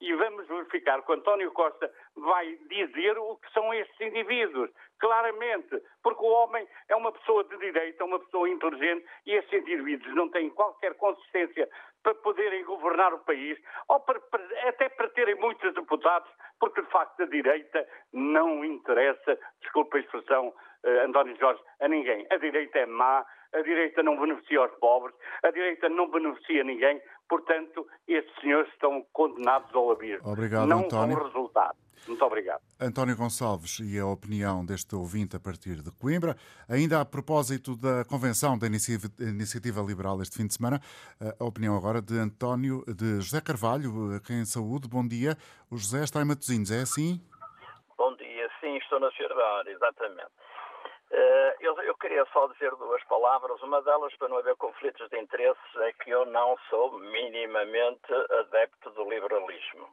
[0.00, 5.82] e vamos verificar que o António Costa vai dizer o que são estes indivíduos, claramente,
[6.02, 10.14] porque o homem é uma pessoa de direito, é uma pessoa inteligente e estes indivíduos
[10.14, 11.68] não têm qualquer consistência
[12.02, 13.58] para poderem governar o país,
[13.88, 14.20] ou para,
[14.66, 20.48] até para terem muitos deputados, porque de facto a direita não interessa, desculpa a expressão,
[20.48, 22.26] uh, António Jorge, a ninguém.
[22.30, 27.02] A direita é má, a direita não beneficia os pobres, a direita não beneficia ninguém,
[27.30, 30.28] portanto, estes senhores estão condenados ao abismo.
[30.28, 31.16] Obrigado, não António.
[31.16, 31.78] com resultado.
[32.08, 32.60] Muito obrigado.
[32.80, 36.34] António Gonçalves e a opinião deste ouvinte a partir de Coimbra.
[36.68, 40.80] Ainda a propósito da convenção da Iniciativa Liberal este fim de semana,
[41.38, 44.88] a opinião agora de António, de José Carvalho, aqui em Saúde.
[44.88, 45.36] Bom dia.
[45.70, 47.20] O José está em Matosinhos, é assim?
[47.96, 50.30] Bom dia, sim, estou na Cervar, exatamente.
[51.12, 53.60] Eh, eu, eu, queria só dizer duas palavras.
[53.62, 58.90] Uma delas, para não haver conflitos de interesses, é que eu não sou minimamente adepto
[58.90, 59.88] do liberalismo.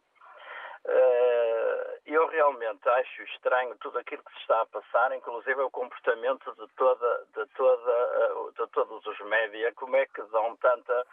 [0.86, 6.56] Eh, eu realmente acho estranho tudo aquilo que se está a passar, inclusive o comportamento
[6.56, 11.08] de, toda, de, toda, eh, de todos os média, como é que dão tanta,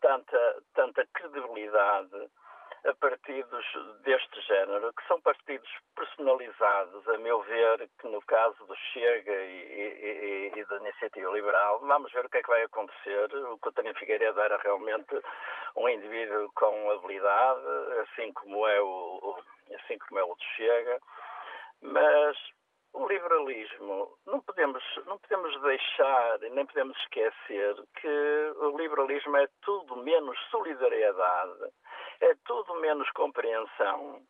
[0.00, 2.30] tanta, tanta credibilidade
[2.84, 3.64] a partidos
[4.02, 10.52] deste género, que são partidos personalizados, a meu ver, que no caso do Chega e,
[10.54, 13.34] e, e, da Iniciativa Liberal, vamos ver o que é que vai acontecer.
[13.34, 15.18] O Coutinho Figueiredo era realmente
[15.76, 17.62] um indivíduo com habilidade,
[18.02, 19.36] assim como é o,
[19.74, 21.00] assim como é o do Chega,
[21.80, 22.36] mas
[22.94, 29.48] o liberalismo, não podemos, não podemos deixar e nem podemos esquecer que o liberalismo é
[29.62, 31.72] tudo menos solidariedade,
[32.20, 34.22] é tudo menos compreensão,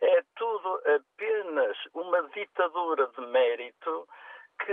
[0.00, 4.08] é tudo apenas uma ditadura de mérito
[4.64, 4.72] que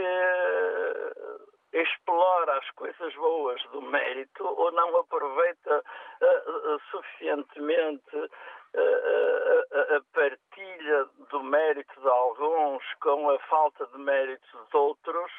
[1.74, 5.84] explora as coisas boas do mérito ou não aproveita
[6.22, 8.30] uh, uh, suficientemente
[8.78, 15.32] a, partilha do mérito de alguns com a falta de mérito dos outros.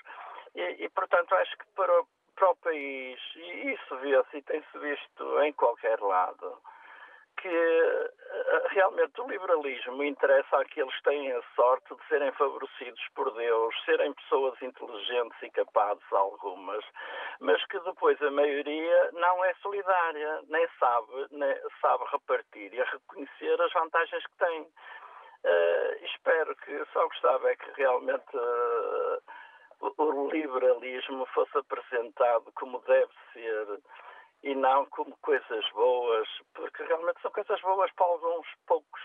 [0.54, 2.02] E, e portanto, acho que para,
[2.34, 6.58] para o país, e isso vê-se e tem-se visto em qualquer lado,
[7.40, 13.32] que eh, realmente o liberalismo interessa àqueles que têm a sorte de serem favorecidos por
[13.32, 16.84] Deus, serem pessoas inteligentes e capazes, algumas,
[17.40, 23.60] mas que depois a maioria não é solidária, nem sabe, nem sabe repartir e reconhecer
[23.60, 24.62] as vantagens que tem.
[25.44, 29.22] Uh, espero que só gostava é que realmente uh,
[29.98, 33.80] o liberalismo fosse apresentado como deve ser
[34.42, 39.00] e não como coisas boas, porque realmente são coisas boas para alguns poucos.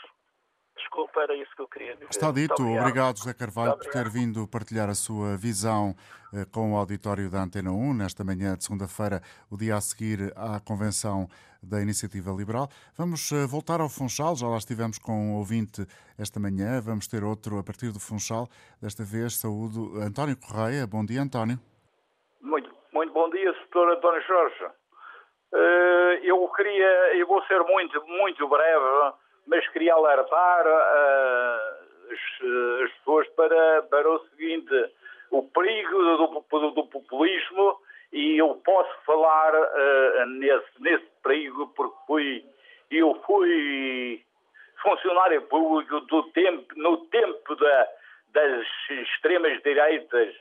[0.75, 2.09] Desculpa, era isso que eu queria dizer.
[2.09, 2.53] Está dito.
[2.53, 2.81] Obrigado.
[2.81, 5.95] obrigado, José Carvalho, por ter vindo partilhar a sua visão
[6.33, 10.33] eh, com o auditório da Antena 1, nesta manhã de segunda-feira, o dia a seguir
[10.35, 11.27] à convenção
[11.61, 12.67] da Iniciativa Liberal.
[12.97, 15.85] Vamos eh, voltar ao Funchal, já lá estivemos com um ouvinte
[16.17, 18.47] esta manhã, vamos ter outro a partir do Funchal,
[18.81, 20.87] desta vez saúdo António Correia.
[20.87, 21.59] Bom dia, António.
[22.41, 23.95] Muito, muito bom dia, Sr.
[23.95, 24.82] António Jorge.
[25.53, 29.13] Uh, eu queria, eu vou ser muito, muito breve,
[29.45, 34.91] mas queria alertar uh, as, as, pessoas para, para o seguinte,
[35.29, 37.79] o perigo do, do, do populismo
[38.11, 42.45] e eu posso falar uh, nesse, nesse perigo porque fui,
[42.89, 44.23] eu fui
[44.81, 47.87] funcionário público do tempo, no tempo da,
[48.33, 50.35] das extremas direitas,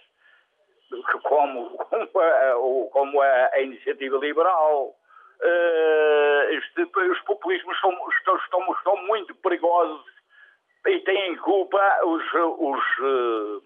[1.22, 4.97] como, como, a, como a iniciativa liberal.
[6.51, 10.05] Este, os populismos são, estão, estão, estão, muito perigosos
[10.86, 13.62] e têm culpa os, os, uh,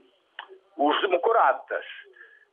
[0.78, 1.84] os democratas.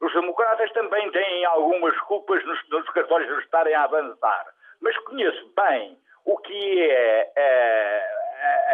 [0.01, 4.47] Os democratas também têm algumas culpas nos, nos de estarem a avançar.
[4.81, 8.23] Mas conheço bem o que é, é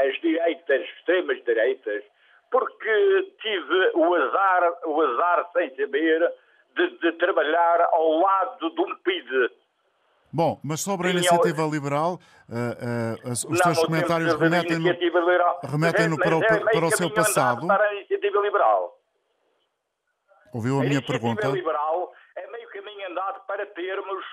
[0.07, 2.03] as direitas, extremas direitas,
[2.51, 6.33] porque tive o azar, o azar sem saber,
[6.75, 9.51] de, de trabalhar ao lado de um PID.
[10.31, 14.85] Bom, mas sobre a iniciativa liberal, uh, uh, os não, seus comentários remetem-no
[15.63, 17.65] remetem para, o, é para o seu passado.
[17.65, 18.99] Para a iniciativa liberal.
[20.53, 21.47] Ouviu a, a minha pergunta?
[21.47, 24.23] A iniciativa liberal é meio caminho andado para termos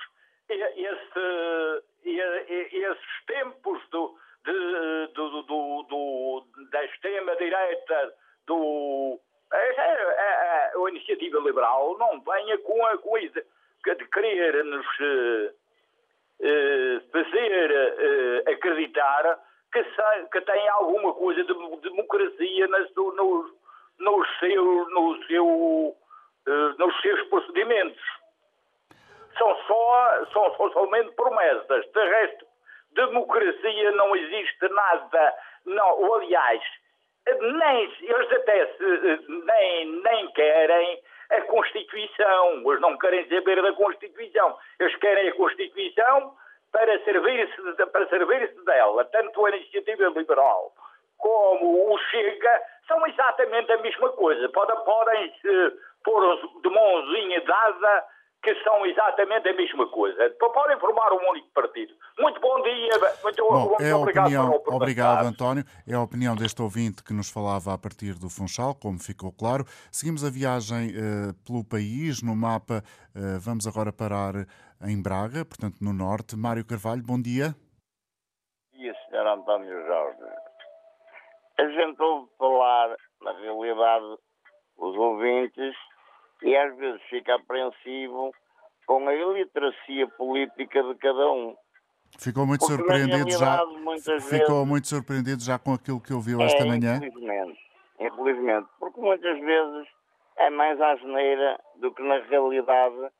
[0.49, 8.13] esse, esses tempos do, de, do, do, do, da extrema-direita,
[8.45, 9.19] do.
[9.51, 13.43] A, a, a, iniciativa liberal não venha com a coisa
[13.85, 14.55] de querer
[16.39, 19.39] uh, fazer uh, acreditar
[19.71, 19.83] que,
[20.31, 23.51] que tem alguma coisa de democracia nas, no,
[23.99, 25.95] no seu, no seu,
[26.77, 28.01] nos seus procedimentos.
[29.37, 31.85] São só, são, são somente promessas.
[31.91, 32.45] De resto,
[32.93, 35.33] democracia não existe nada.
[35.65, 36.63] Não, aliás,
[37.27, 42.63] nem, eles até se, nem, nem querem a Constituição.
[42.65, 44.57] Eles não querem saber da Constituição.
[44.79, 46.33] Eles querem a Constituição
[46.71, 49.05] para servir-se para servir dela.
[49.05, 50.71] Tanto a iniciativa liberal
[51.17, 54.49] como o Chega são exatamente a mesma coisa.
[54.49, 58.05] Podem, podem se pôr de mãozinha dada
[58.43, 60.29] que são exatamente a mesma coisa.
[60.39, 61.93] Podem formar um único partido.
[62.19, 62.91] Muito bom dia.
[63.23, 64.25] Muito, bom, muito é obrigado.
[64.25, 65.63] Opinião, obrigado, António.
[65.87, 69.65] É a opinião deste ouvinte que nos falava a partir do Funchal, como ficou claro.
[69.91, 72.21] Seguimos a viagem uh, pelo país.
[72.21, 72.83] No mapa,
[73.15, 74.33] uh, vamos agora parar
[74.85, 76.37] em Braga, portanto, no norte.
[76.37, 77.55] Mário Carvalho, bom dia.
[78.71, 79.27] Bom dia, Sr.
[79.27, 80.23] António Jorge.
[81.59, 84.17] A gente ouve falar, na realidade,
[84.77, 85.75] os ouvintes
[86.43, 88.31] e às vezes fica apreensivo
[88.85, 91.55] com a iliteracia política de cada um.
[92.19, 93.59] Ficou muito porque surpreendido já.
[94.21, 96.97] Ficou vezes, muito surpreendido já com aquilo que ouviu esta é, manhã.
[96.97, 97.59] Infelizmente,
[97.99, 99.87] infelizmente, porque muitas vezes
[100.37, 103.11] é mais asneira do que na realidade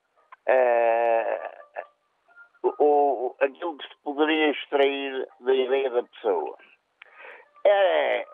[0.47, 1.57] é,
[2.79, 6.57] o, aquilo que se poderia extrair da ideia da pessoa.
[7.65, 8.25] É,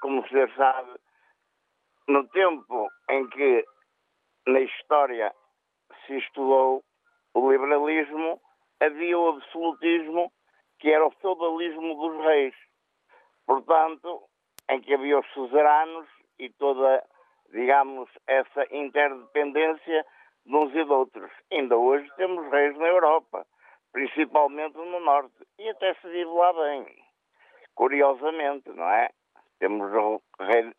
[0.00, 0.90] como você sabe,
[2.08, 3.64] no tempo em que
[4.46, 5.32] na história
[6.06, 6.82] se estudou
[7.34, 8.40] o liberalismo,
[8.80, 10.32] havia o absolutismo,
[10.78, 12.54] que era o feudalismo dos reis.
[13.46, 14.22] Portanto,
[14.68, 16.06] em que havia os suzeranos
[16.38, 17.04] e toda,
[17.50, 20.04] digamos, essa interdependência
[20.44, 21.30] de uns e de outros.
[21.50, 23.46] Ainda hoje temos reis na Europa,
[23.92, 26.86] principalmente no Norte, e até se vive lá bem.
[27.74, 29.10] Curiosamente, não é?
[29.58, 29.90] Temos
[30.40, 30.72] rei,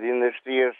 [0.00, 0.76] dinastias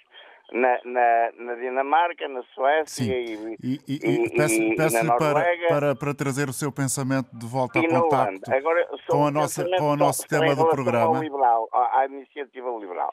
[0.54, 5.96] na, na, na, Dinamarca, na Suécia e, e, e, e, peço, peço na para, para,
[5.96, 9.96] para trazer o seu pensamento de volta ao contacto Agora, com, a nossa, com o
[9.96, 11.18] nosso tema do programa.
[11.18, 13.10] Liberal, à iniciativa liberal.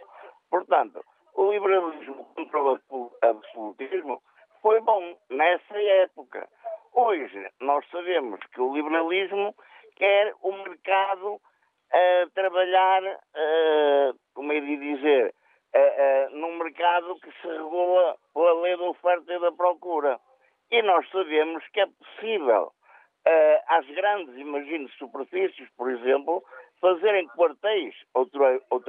[0.51, 4.21] Portanto, o liberalismo contra o absolutismo
[4.61, 6.47] foi bom nessa época.
[6.93, 9.55] Hoje, nós sabemos que o liberalismo
[9.95, 15.33] quer o mercado uh, trabalhar, uh, como é de dizer,
[15.75, 20.19] uh, uh, num mercado que se regula pela lei da oferta e da procura.
[20.69, 22.71] E nós sabemos que é possível
[23.27, 26.43] uh, às grandes, imagino, superfícies, por exemplo,
[26.79, 28.29] fazerem quartéis ou,
[28.69, 28.83] ou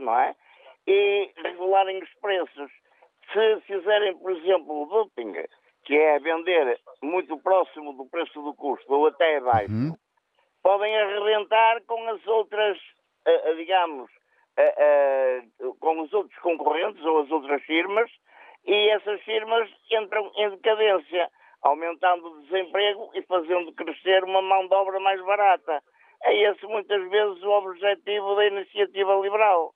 [0.00, 0.34] não é?
[0.86, 2.70] E regularem os preços.
[3.32, 5.34] Se fizerem, por exemplo, o duping,
[5.84, 9.94] que é vender muito próximo do preço do custo ou até abaixo, uhum.
[10.62, 12.76] podem arrebentar com as outras,
[13.56, 14.10] digamos,
[14.68, 18.10] uh, com os outros concorrentes ou as outras firmas
[18.66, 21.30] e essas firmas entram em decadência,
[21.62, 25.82] aumentando o desemprego e fazendo crescer uma mão de obra mais barata.
[26.22, 29.72] É esse muitas vezes o objetivo da iniciativa liberal.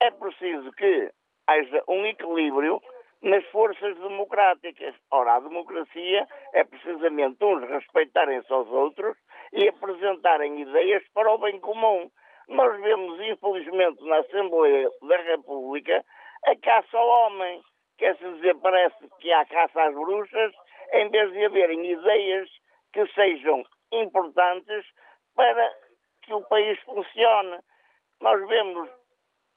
[0.00, 1.10] É preciso que
[1.46, 2.80] haja um equilíbrio
[3.22, 4.94] nas forças democráticas.
[5.10, 9.16] Ora, a democracia é precisamente uns respeitarem-se aos outros
[9.52, 12.10] e apresentarem ideias para o bem comum.
[12.48, 16.04] Nós vemos, infelizmente, na Assembleia da República
[16.46, 17.62] a caça ao homem.
[17.98, 20.52] Quer dizer, parece que há caça às bruxas,
[20.92, 22.48] em vez de haverem ideias
[22.92, 24.86] que sejam importantes
[25.34, 25.72] para
[26.22, 27.58] que o país funcione.
[28.20, 28.88] Nós vemos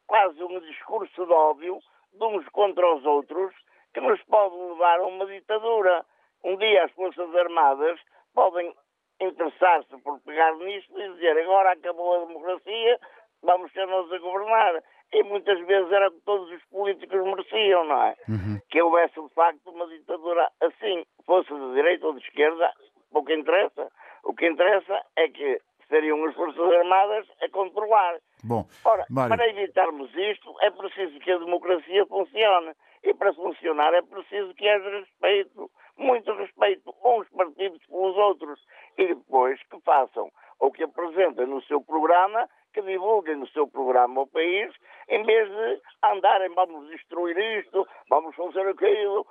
[0.08, 1.80] quase um discurso de óbvio
[2.14, 3.54] de uns contra os outros
[3.94, 6.06] que nos pode levar a uma ditadura.
[6.44, 8.00] Um dia as Forças Armadas
[8.34, 8.74] podem
[9.20, 13.00] interessar-se por pegar nisto e dizer agora acabou a democracia,
[13.44, 14.84] vamos ser nós a governar.
[15.12, 18.16] E muitas vezes era o que todos os políticos mereciam, não é?
[18.28, 18.60] Uhum.
[18.70, 22.72] Que houvesse de facto uma ditadura assim, fosse de direita ou de esquerda,
[23.12, 23.92] pouco interessa.
[24.24, 25.60] O que interessa é que
[25.90, 28.20] seriam as Forças Armadas a controlar.
[28.44, 29.36] Bom, Ora, Mário...
[29.36, 32.74] para evitarmos isto, é preciso que a democracia funcione.
[33.04, 38.60] E para funcionar é preciso que haja respeito, muito respeito, uns partidos pelos outros.
[38.98, 44.22] E depois que façam, ou que apresentem no seu programa, que divulguem no seu programa
[44.22, 44.74] o país,
[45.08, 49.26] em vez de andarem, vamos destruir isto, vamos fazer aquilo.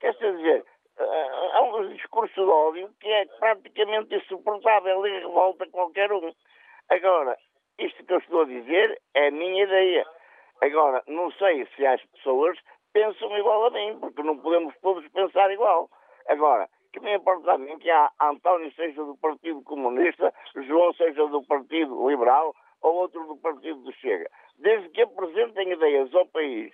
[0.00, 0.64] Quer dizer,
[0.98, 6.32] há é um discurso de ódio que é praticamente insuportável e revolta qualquer um.
[6.88, 7.36] Agora,
[7.78, 10.06] isto que eu estou a dizer é a minha ideia.
[10.60, 12.58] Agora, não sei se as pessoas
[12.92, 15.88] pensam igual a mim, porque não podemos todos pensar igual.
[16.28, 21.26] Agora, que me importa a mim que a António seja do Partido Comunista, João seja
[21.26, 24.28] do Partido Liberal ou outro do Partido do Chega.
[24.58, 26.72] Desde que apresentem ideias ao país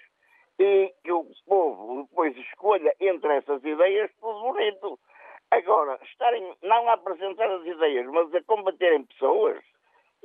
[0.59, 4.99] e que o povo depois escolha entre essas ideias, tudo bonito.
[5.51, 9.63] Agora, estarem não a apresentar as ideias, mas a combaterem pessoas,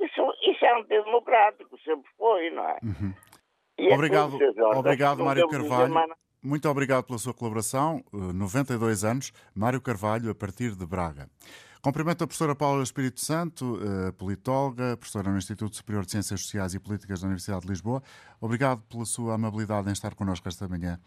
[0.00, 2.78] isso, isso é antidemocrático, sempre foi, não é?
[2.82, 3.12] Uhum.
[3.88, 4.38] É obrigado,
[4.76, 5.94] obrigado Mário Carvalho.
[6.42, 8.04] Muito obrigado pela sua colaboração.
[8.12, 11.28] 92 eh, anos, Mário Carvalho, a partir de Braga.
[11.80, 16.74] Cumprimento a professora Paula Espírito Santo, eh, politóloga, professora no Instituto Superior de Ciências Sociais
[16.74, 18.02] e Políticas da Universidade de Lisboa.
[18.40, 20.98] Obrigado pela sua amabilidade em estar connosco esta manhã.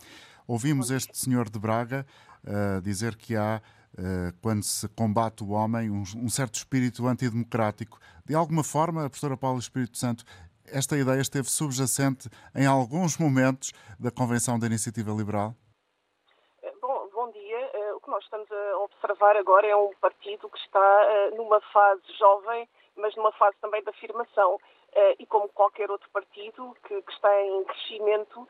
[0.47, 2.05] Ouvimos este senhor de Braga
[2.43, 3.61] uh, dizer que há,
[3.93, 7.97] uh, quando se combate o homem, um, um, certo espírito antidemocrático.
[8.25, 10.23] De alguma forma, a professora Paula Espírito Santo,
[10.71, 15.55] esta ideia esteve subjacente em alguns momentos da Convenção da Iniciativa Liberal?
[18.05, 22.69] que nós estamos a observar agora é um partido que está uh, numa fase jovem,
[22.95, 24.55] mas numa fase também de afirmação.
[24.55, 28.47] Uh, e como qualquer outro partido que, está em crescimento,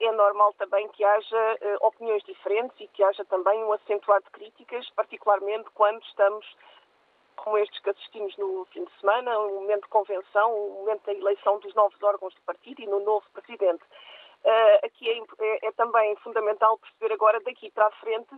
[0.00, 4.88] é normal também que haja opiniões diferentes e que haja também um acentuado de críticas,
[4.96, 6.46] particularmente quando estamos
[7.42, 11.12] como estes que assistimos no fim de semana, um momento de convenção, um momento da
[11.12, 13.82] eleição dos novos órgãos do partido e no novo presidente.
[14.44, 18.30] Uh, aqui é, é, é, também fundamental perceber agora, daqui para a frente,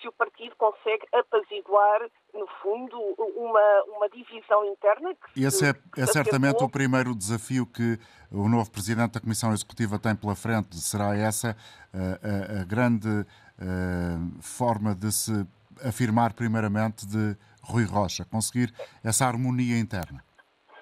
[0.00, 2.98] se o partido consegue apaziguar, no fundo,
[3.36, 5.14] uma, uma divisão interna.
[5.32, 7.98] Que Esse é, é certamente o primeiro desafio que
[8.32, 10.76] o novo presidente da Comissão Executiva tem pela frente.
[10.76, 11.56] Será essa
[11.92, 15.46] a, a, a grande a, forma de se
[15.86, 17.36] afirmar, primeiramente, de
[17.68, 18.72] Rui Rocha, conseguir
[19.04, 20.22] essa harmonia interna.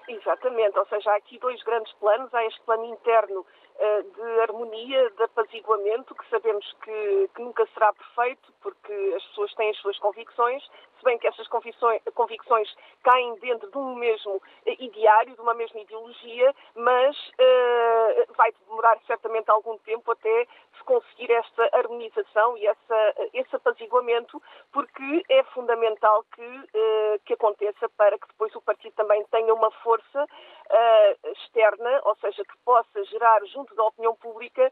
[0.08, 2.32] Exatamente, ou seja, há aqui dois grandes planos.
[2.34, 3.46] Há este plano interno
[3.78, 9.54] eh, de harmonia, de apaziguamento, que sabemos que, que, nunca será perfeito, porque as pessoas
[9.54, 10.62] têm as suas convicções,
[11.02, 15.80] se bem que essas convicções, caem dentro de um mesmo eh, ideário, de uma mesma
[15.80, 20.46] ideologia, mas uh, vai demorar certamente algum tempo até
[20.76, 24.40] se conseguir esta harmonização e essa, esse apaziguamento,
[24.72, 29.72] porque é fundamental que, uh, que aconteça para que depois o partido também tenha uma
[29.82, 34.70] força uh, externa, ou seja, que possa gerar junto da opinião pública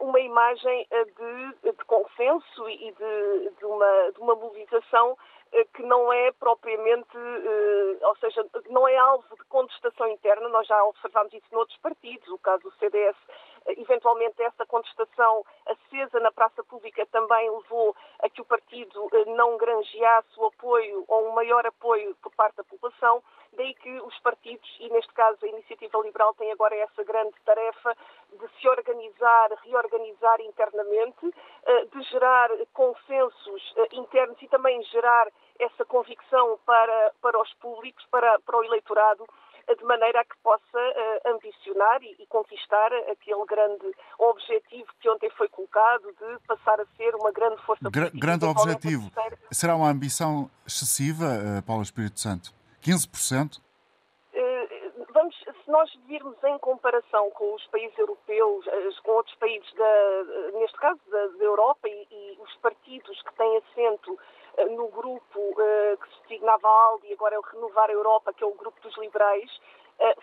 [0.00, 5.16] uma imagem de, de consenso e de, de, uma, de uma mobilização
[5.74, 7.16] que não é propriamente,
[8.02, 12.38] ou seja, não é alvo de contestação interna, nós já observamos isso noutros partidos, o
[12.38, 13.16] caso do CDS
[13.76, 20.28] eventualmente essa contestação acesa na praça pública também levou a que o partido não granjeasse
[20.38, 23.22] o apoio ou um maior apoio por parte da população.
[23.52, 27.96] Daí que os partidos, e neste caso a Iniciativa Liberal, tem agora essa grande tarefa
[28.32, 35.26] de se organizar, reorganizar internamente, eh, de gerar consensos eh, internos e também gerar
[35.58, 39.39] essa convicção para, para os públicos, para, para o eleitorado, eh,
[39.76, 40.78] de maneira a que possa
[41.26, 47.14] ambicionar e, e conquistar aquele grande objetivo que ontem foi colocado de passar a ser
[47.14, 48.18] uma grande força política.
[48.18, 49.10] Grande objetivo.
[49.50, 51.26] Será uma ambição excessiva,
[51.66, 52.52] Paulo Espírito Santo?
[52.82, 53.60] 15%?
[54.32, 59.70] Eh, vamos, se nós virmos em comparação com os países europeus, eh, com outros países,
[59.74, 64.39] da, neste caso da, da Europa, e, e, os partidos que têm assento eh,
[64.70, 65.54] no grupo
[66.00, 68.80] que se designava ALDE e agora é o Renovar a Europa, que é o grupo
[68.80, 69.50] dos liberais,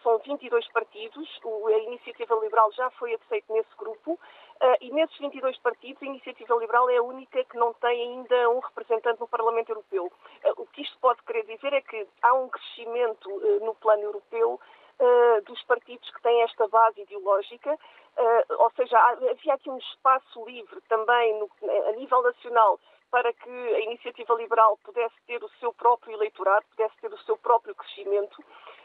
[0.01, 4.19] são 22 partidos, a Iniciativa Liberal já foi aceita nesse grupo,
[4.81, 8.59] e nesses 22 partidos, a Iniciativa Liberal é a única que não tem ainda um
[8.59, 10.11] representante no Parlamento Europeu.
[10.57, 13.29] O que isto pode querer dizer é que há um crescimento
[13.61, 14.59] no plano europeu
[15.45, 17.77] dos partidos que têm esta base ideológica,
[18.57, 21.39] ou seja, havia aqui um espaço livre também
[21.87, 22.79] a nível nacional
[23.11, 27.37] para que a iniciativa liberal pudesse ter o seu próprio eleitorado, pudesse ter o seu
[27.37, 28.43] próprio crescimento.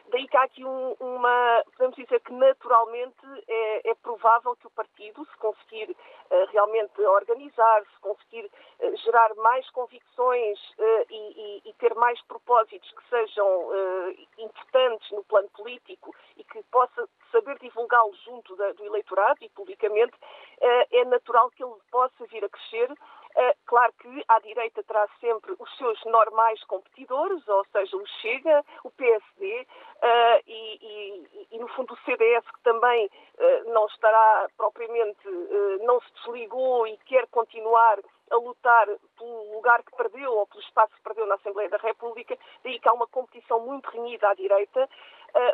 [0.09, 4.71] Daí que há aqui um, uma, podemos dizer que naturalmente é, é, provável que o
[4.71, 8.45] partido, se conseguir uh, realmente organizar, se conseguir
[8.81, 13.73] uh, gerar mais convicções uh, e, e, e, ter mais propósitos que sejam
[14.39, 20.13] importantes no plano político e que possa saber divulgá-los junto da, do eleitorado e publicamente,
[20.61, 22.93] é natural que ele possa vir a crescer
[23.35, 28.65] Uh, claro que à direita terá sempre os seus normais competidores, ou seja, o Chega,
[28.85, 29.67] o PSD uh,
[30.03, 35.27] eh, e, e, e, no fundo, o CDS, que também uh, não estará propriamente,
[35.83, 37.99] não se desligou e quer continuar
[38.31, 38.87] a lutar
[39.19, 42.89] pelo lugar que perdeu ou pelo espaço que perdeu na Assembleia da República, daí que
[42.89, 44.89] há uma competição muito renhida à direita,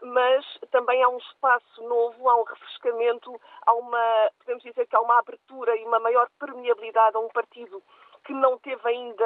[0.02, 5.00] mas também há um espaço novo, há um refrescamento, há uma, podemos dizer que há
[5.00, 7.82] uma abertura e uma maior permeabilidade a um partido
[8.24, 9.24] que não teve ainda,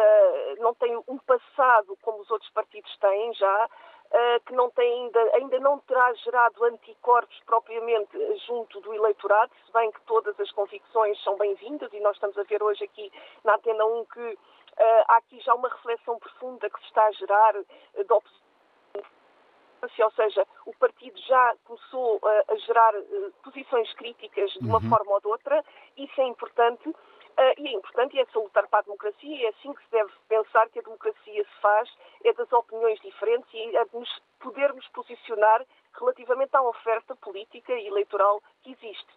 [0.58, 3.68] não tem um passado como os outros partidos têm já,
[4.14, 9.72] eh, que não tem ainda, ainda não terá gerado anticorpos propriamente junto do eleitorado, se
[9.72, 13.10] bem que todas as convicções são bem-vindas e nós estamos a ver hoje aqui
[13.42, 17.12] na Antena 1 que uh, há aqui já uma reflexão profunda que se está a
[17.12, 18.41] gerar da oposição
[19.82, 24.88] ou seja, o partido já começou uh, a gerar uh, posições críticas de uma uhum.
[24.88, 25.64] forma ou de outra,
[25.96, 26.88] isso é importante.
[26.88, 29.90] Uh, e é importante e é salutar para a democracia e é assim que se
[29.90, 31.90] deve pensar que a democracia se faz,
[32.24, 35.64] é das opiniões diferentes e é de nos podermos posicionar
[35.98, 39.12] relativamente à oferta política e eleitoral que existe.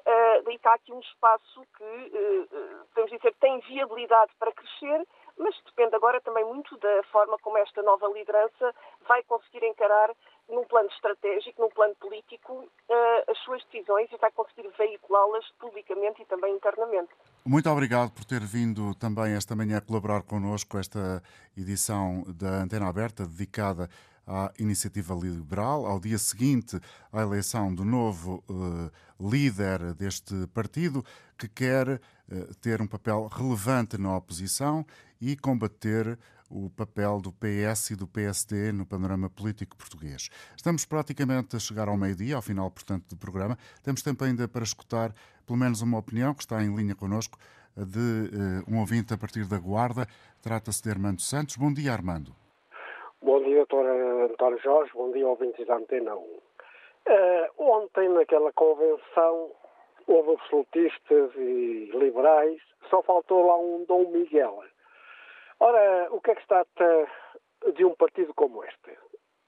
[0.00, 5.06] Uh, daí está aqui um espaço que, uh, podemos dizer, tem viabilidade para crescer,
[5.40, 8.74] mas depende agora também muito da forma como esta nova liderança
[9.08, 10.10] vai conseguir encarar
[10.48, 16.20] num plano estratégico, num plano político, uh, as suas decisões e vai conseguir veiculá-las publicamente
[16.20, 17.10] e também internamente.
[17.44, 21.22] Muito obrigado por ter vindo também esta manhã colaborar connosco esta
[21.56, 23.88] edição da Antena Aberta dedicada
[24.26, 26.78] à iniciativa liberal, ao dia seguinte
[27.12, 31.02] à eleição do novo uh, líder deste partido,
[31.38, 34.84] que quer uh, ter um papel relevante na oposição
[35.20, 36.18] e combater
[36.50, 40.28] o papel do PS e do PSD no panorama político português.
[40.56, 43.56] Estamos praticamente a chegar ao meio-dia, ao final, portanto, do programa.
[43.84, 45.12] Temos tempo ainda para escutar
[45.46, 47.38] pelo menos uma opinião que está em linha connosco
[47.76, 50.06] de uh, um ouvinte a partir da Guarda.
[50.42, 51.56] Trata-se de Armando Santos.
[51.56, 52.32] Bom dia, Armando.
[53.22, 53.86] Bom dia, doutor
[54.30, 54.90] António Jorge.
[54.92, 56.18] Bom dia, ouvintes da Antena 1.
[56.18, 56.40] Uh,
[57.06, 59.50] eh, ontem, naquela convenção,
[60.06, 64.62] houve absolutistas e liberais, só faltou lá um Dom Miguel.
[65.60, 66.64] Ora, o que é que está
[67.74, 68.98] de um partido como este?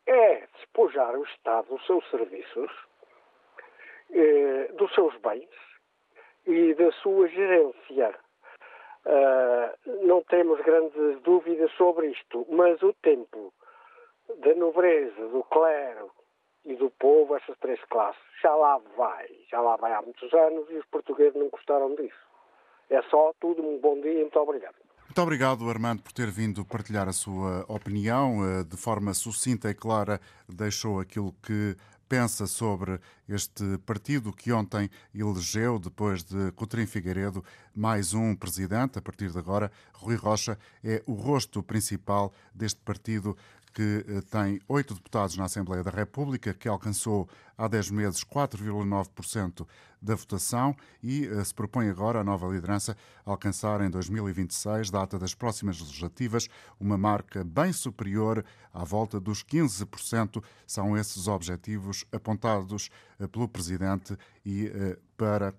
[0.06, 2.70] É despojar o Estado dos seus serviços,
[4.10, 5.48] eh, dos seus bens
[6.46, 8.14] e da sua gerência.
[9.04, 13.52] Uh, não temos grandes dúvidas sobre isto, mas o tempo
[14.36, 16.12] da nobreza, do clero
[16.64, 20.70] e do povo, essas três classes, já lá vai, já lá vai há muitos anos
[20.70, 22.28] e os portugueses não gostaram disso.
[22.90, 24.76] É só tudo, um bom dia e muito obrigado.
[25.12, 28.42] Muito obrigado, Armando, por ter vindo partilhar a sua opinião.
[28.46, 31.76] Eh, de forma sucinta e clara, deixou aquilo que
[32.08, 32.98] pensa sobre
[33.28, 37.44] este partido que ontem elegeu, depois de Coutrinho Figueiredo,
[37.76, 38.98] mais um presidente.
[38.98, 43.36] A partir de agora, Rui Rocha é o rosto principal deste partido
[43.74, 47.28] que eh, tem oito deputados na Assembleia da República, que alcançou
[47.62, 49.64] há 10 meses 4,9%
[50.02, 55.32] da votação e uh, se propõe agora a nova liderança alcançar em 2026, data das
[55.32, 56.48] próximas legislativas,
[56.80, 58.44] uma marca bem superior
[58.74, 60.42] à volta dos 15%.
[60.66, 62.90] São esses objetivos apontados
[63.20, 65.54] uh, pelo Presidente e uh, para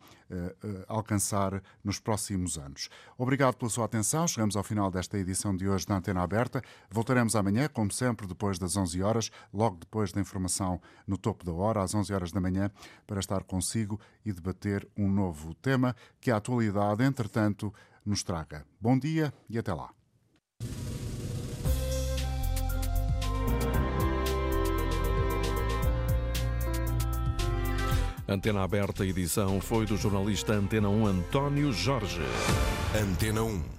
[0.87, 2.89] alcançar nos próximos anos.
[3.17, 4.27] Obrigado pela sua atenção.
[4.27, 6.61] Chegamos ao final desta edição de hoje da Antena Aberta.
[6.89, 11.53] Voltaremos amanhã, como sempre, depois das 11 horas, logo depois da informação no topo da
[11.53, 12.71] hora, às 11 horas da manhã,
[13.05, 17.73] para estar consigo e debater um novo tema que a atualidade, entretanto,
[18.05, 18.65] nos traga.
[18.81, 19.91] Bom dia e até lá.
[28.27, 32.21] Antena Aberta, edição foi do jornalista Antena 1 António Jorge.
[32.95, 33.73] Antena 1.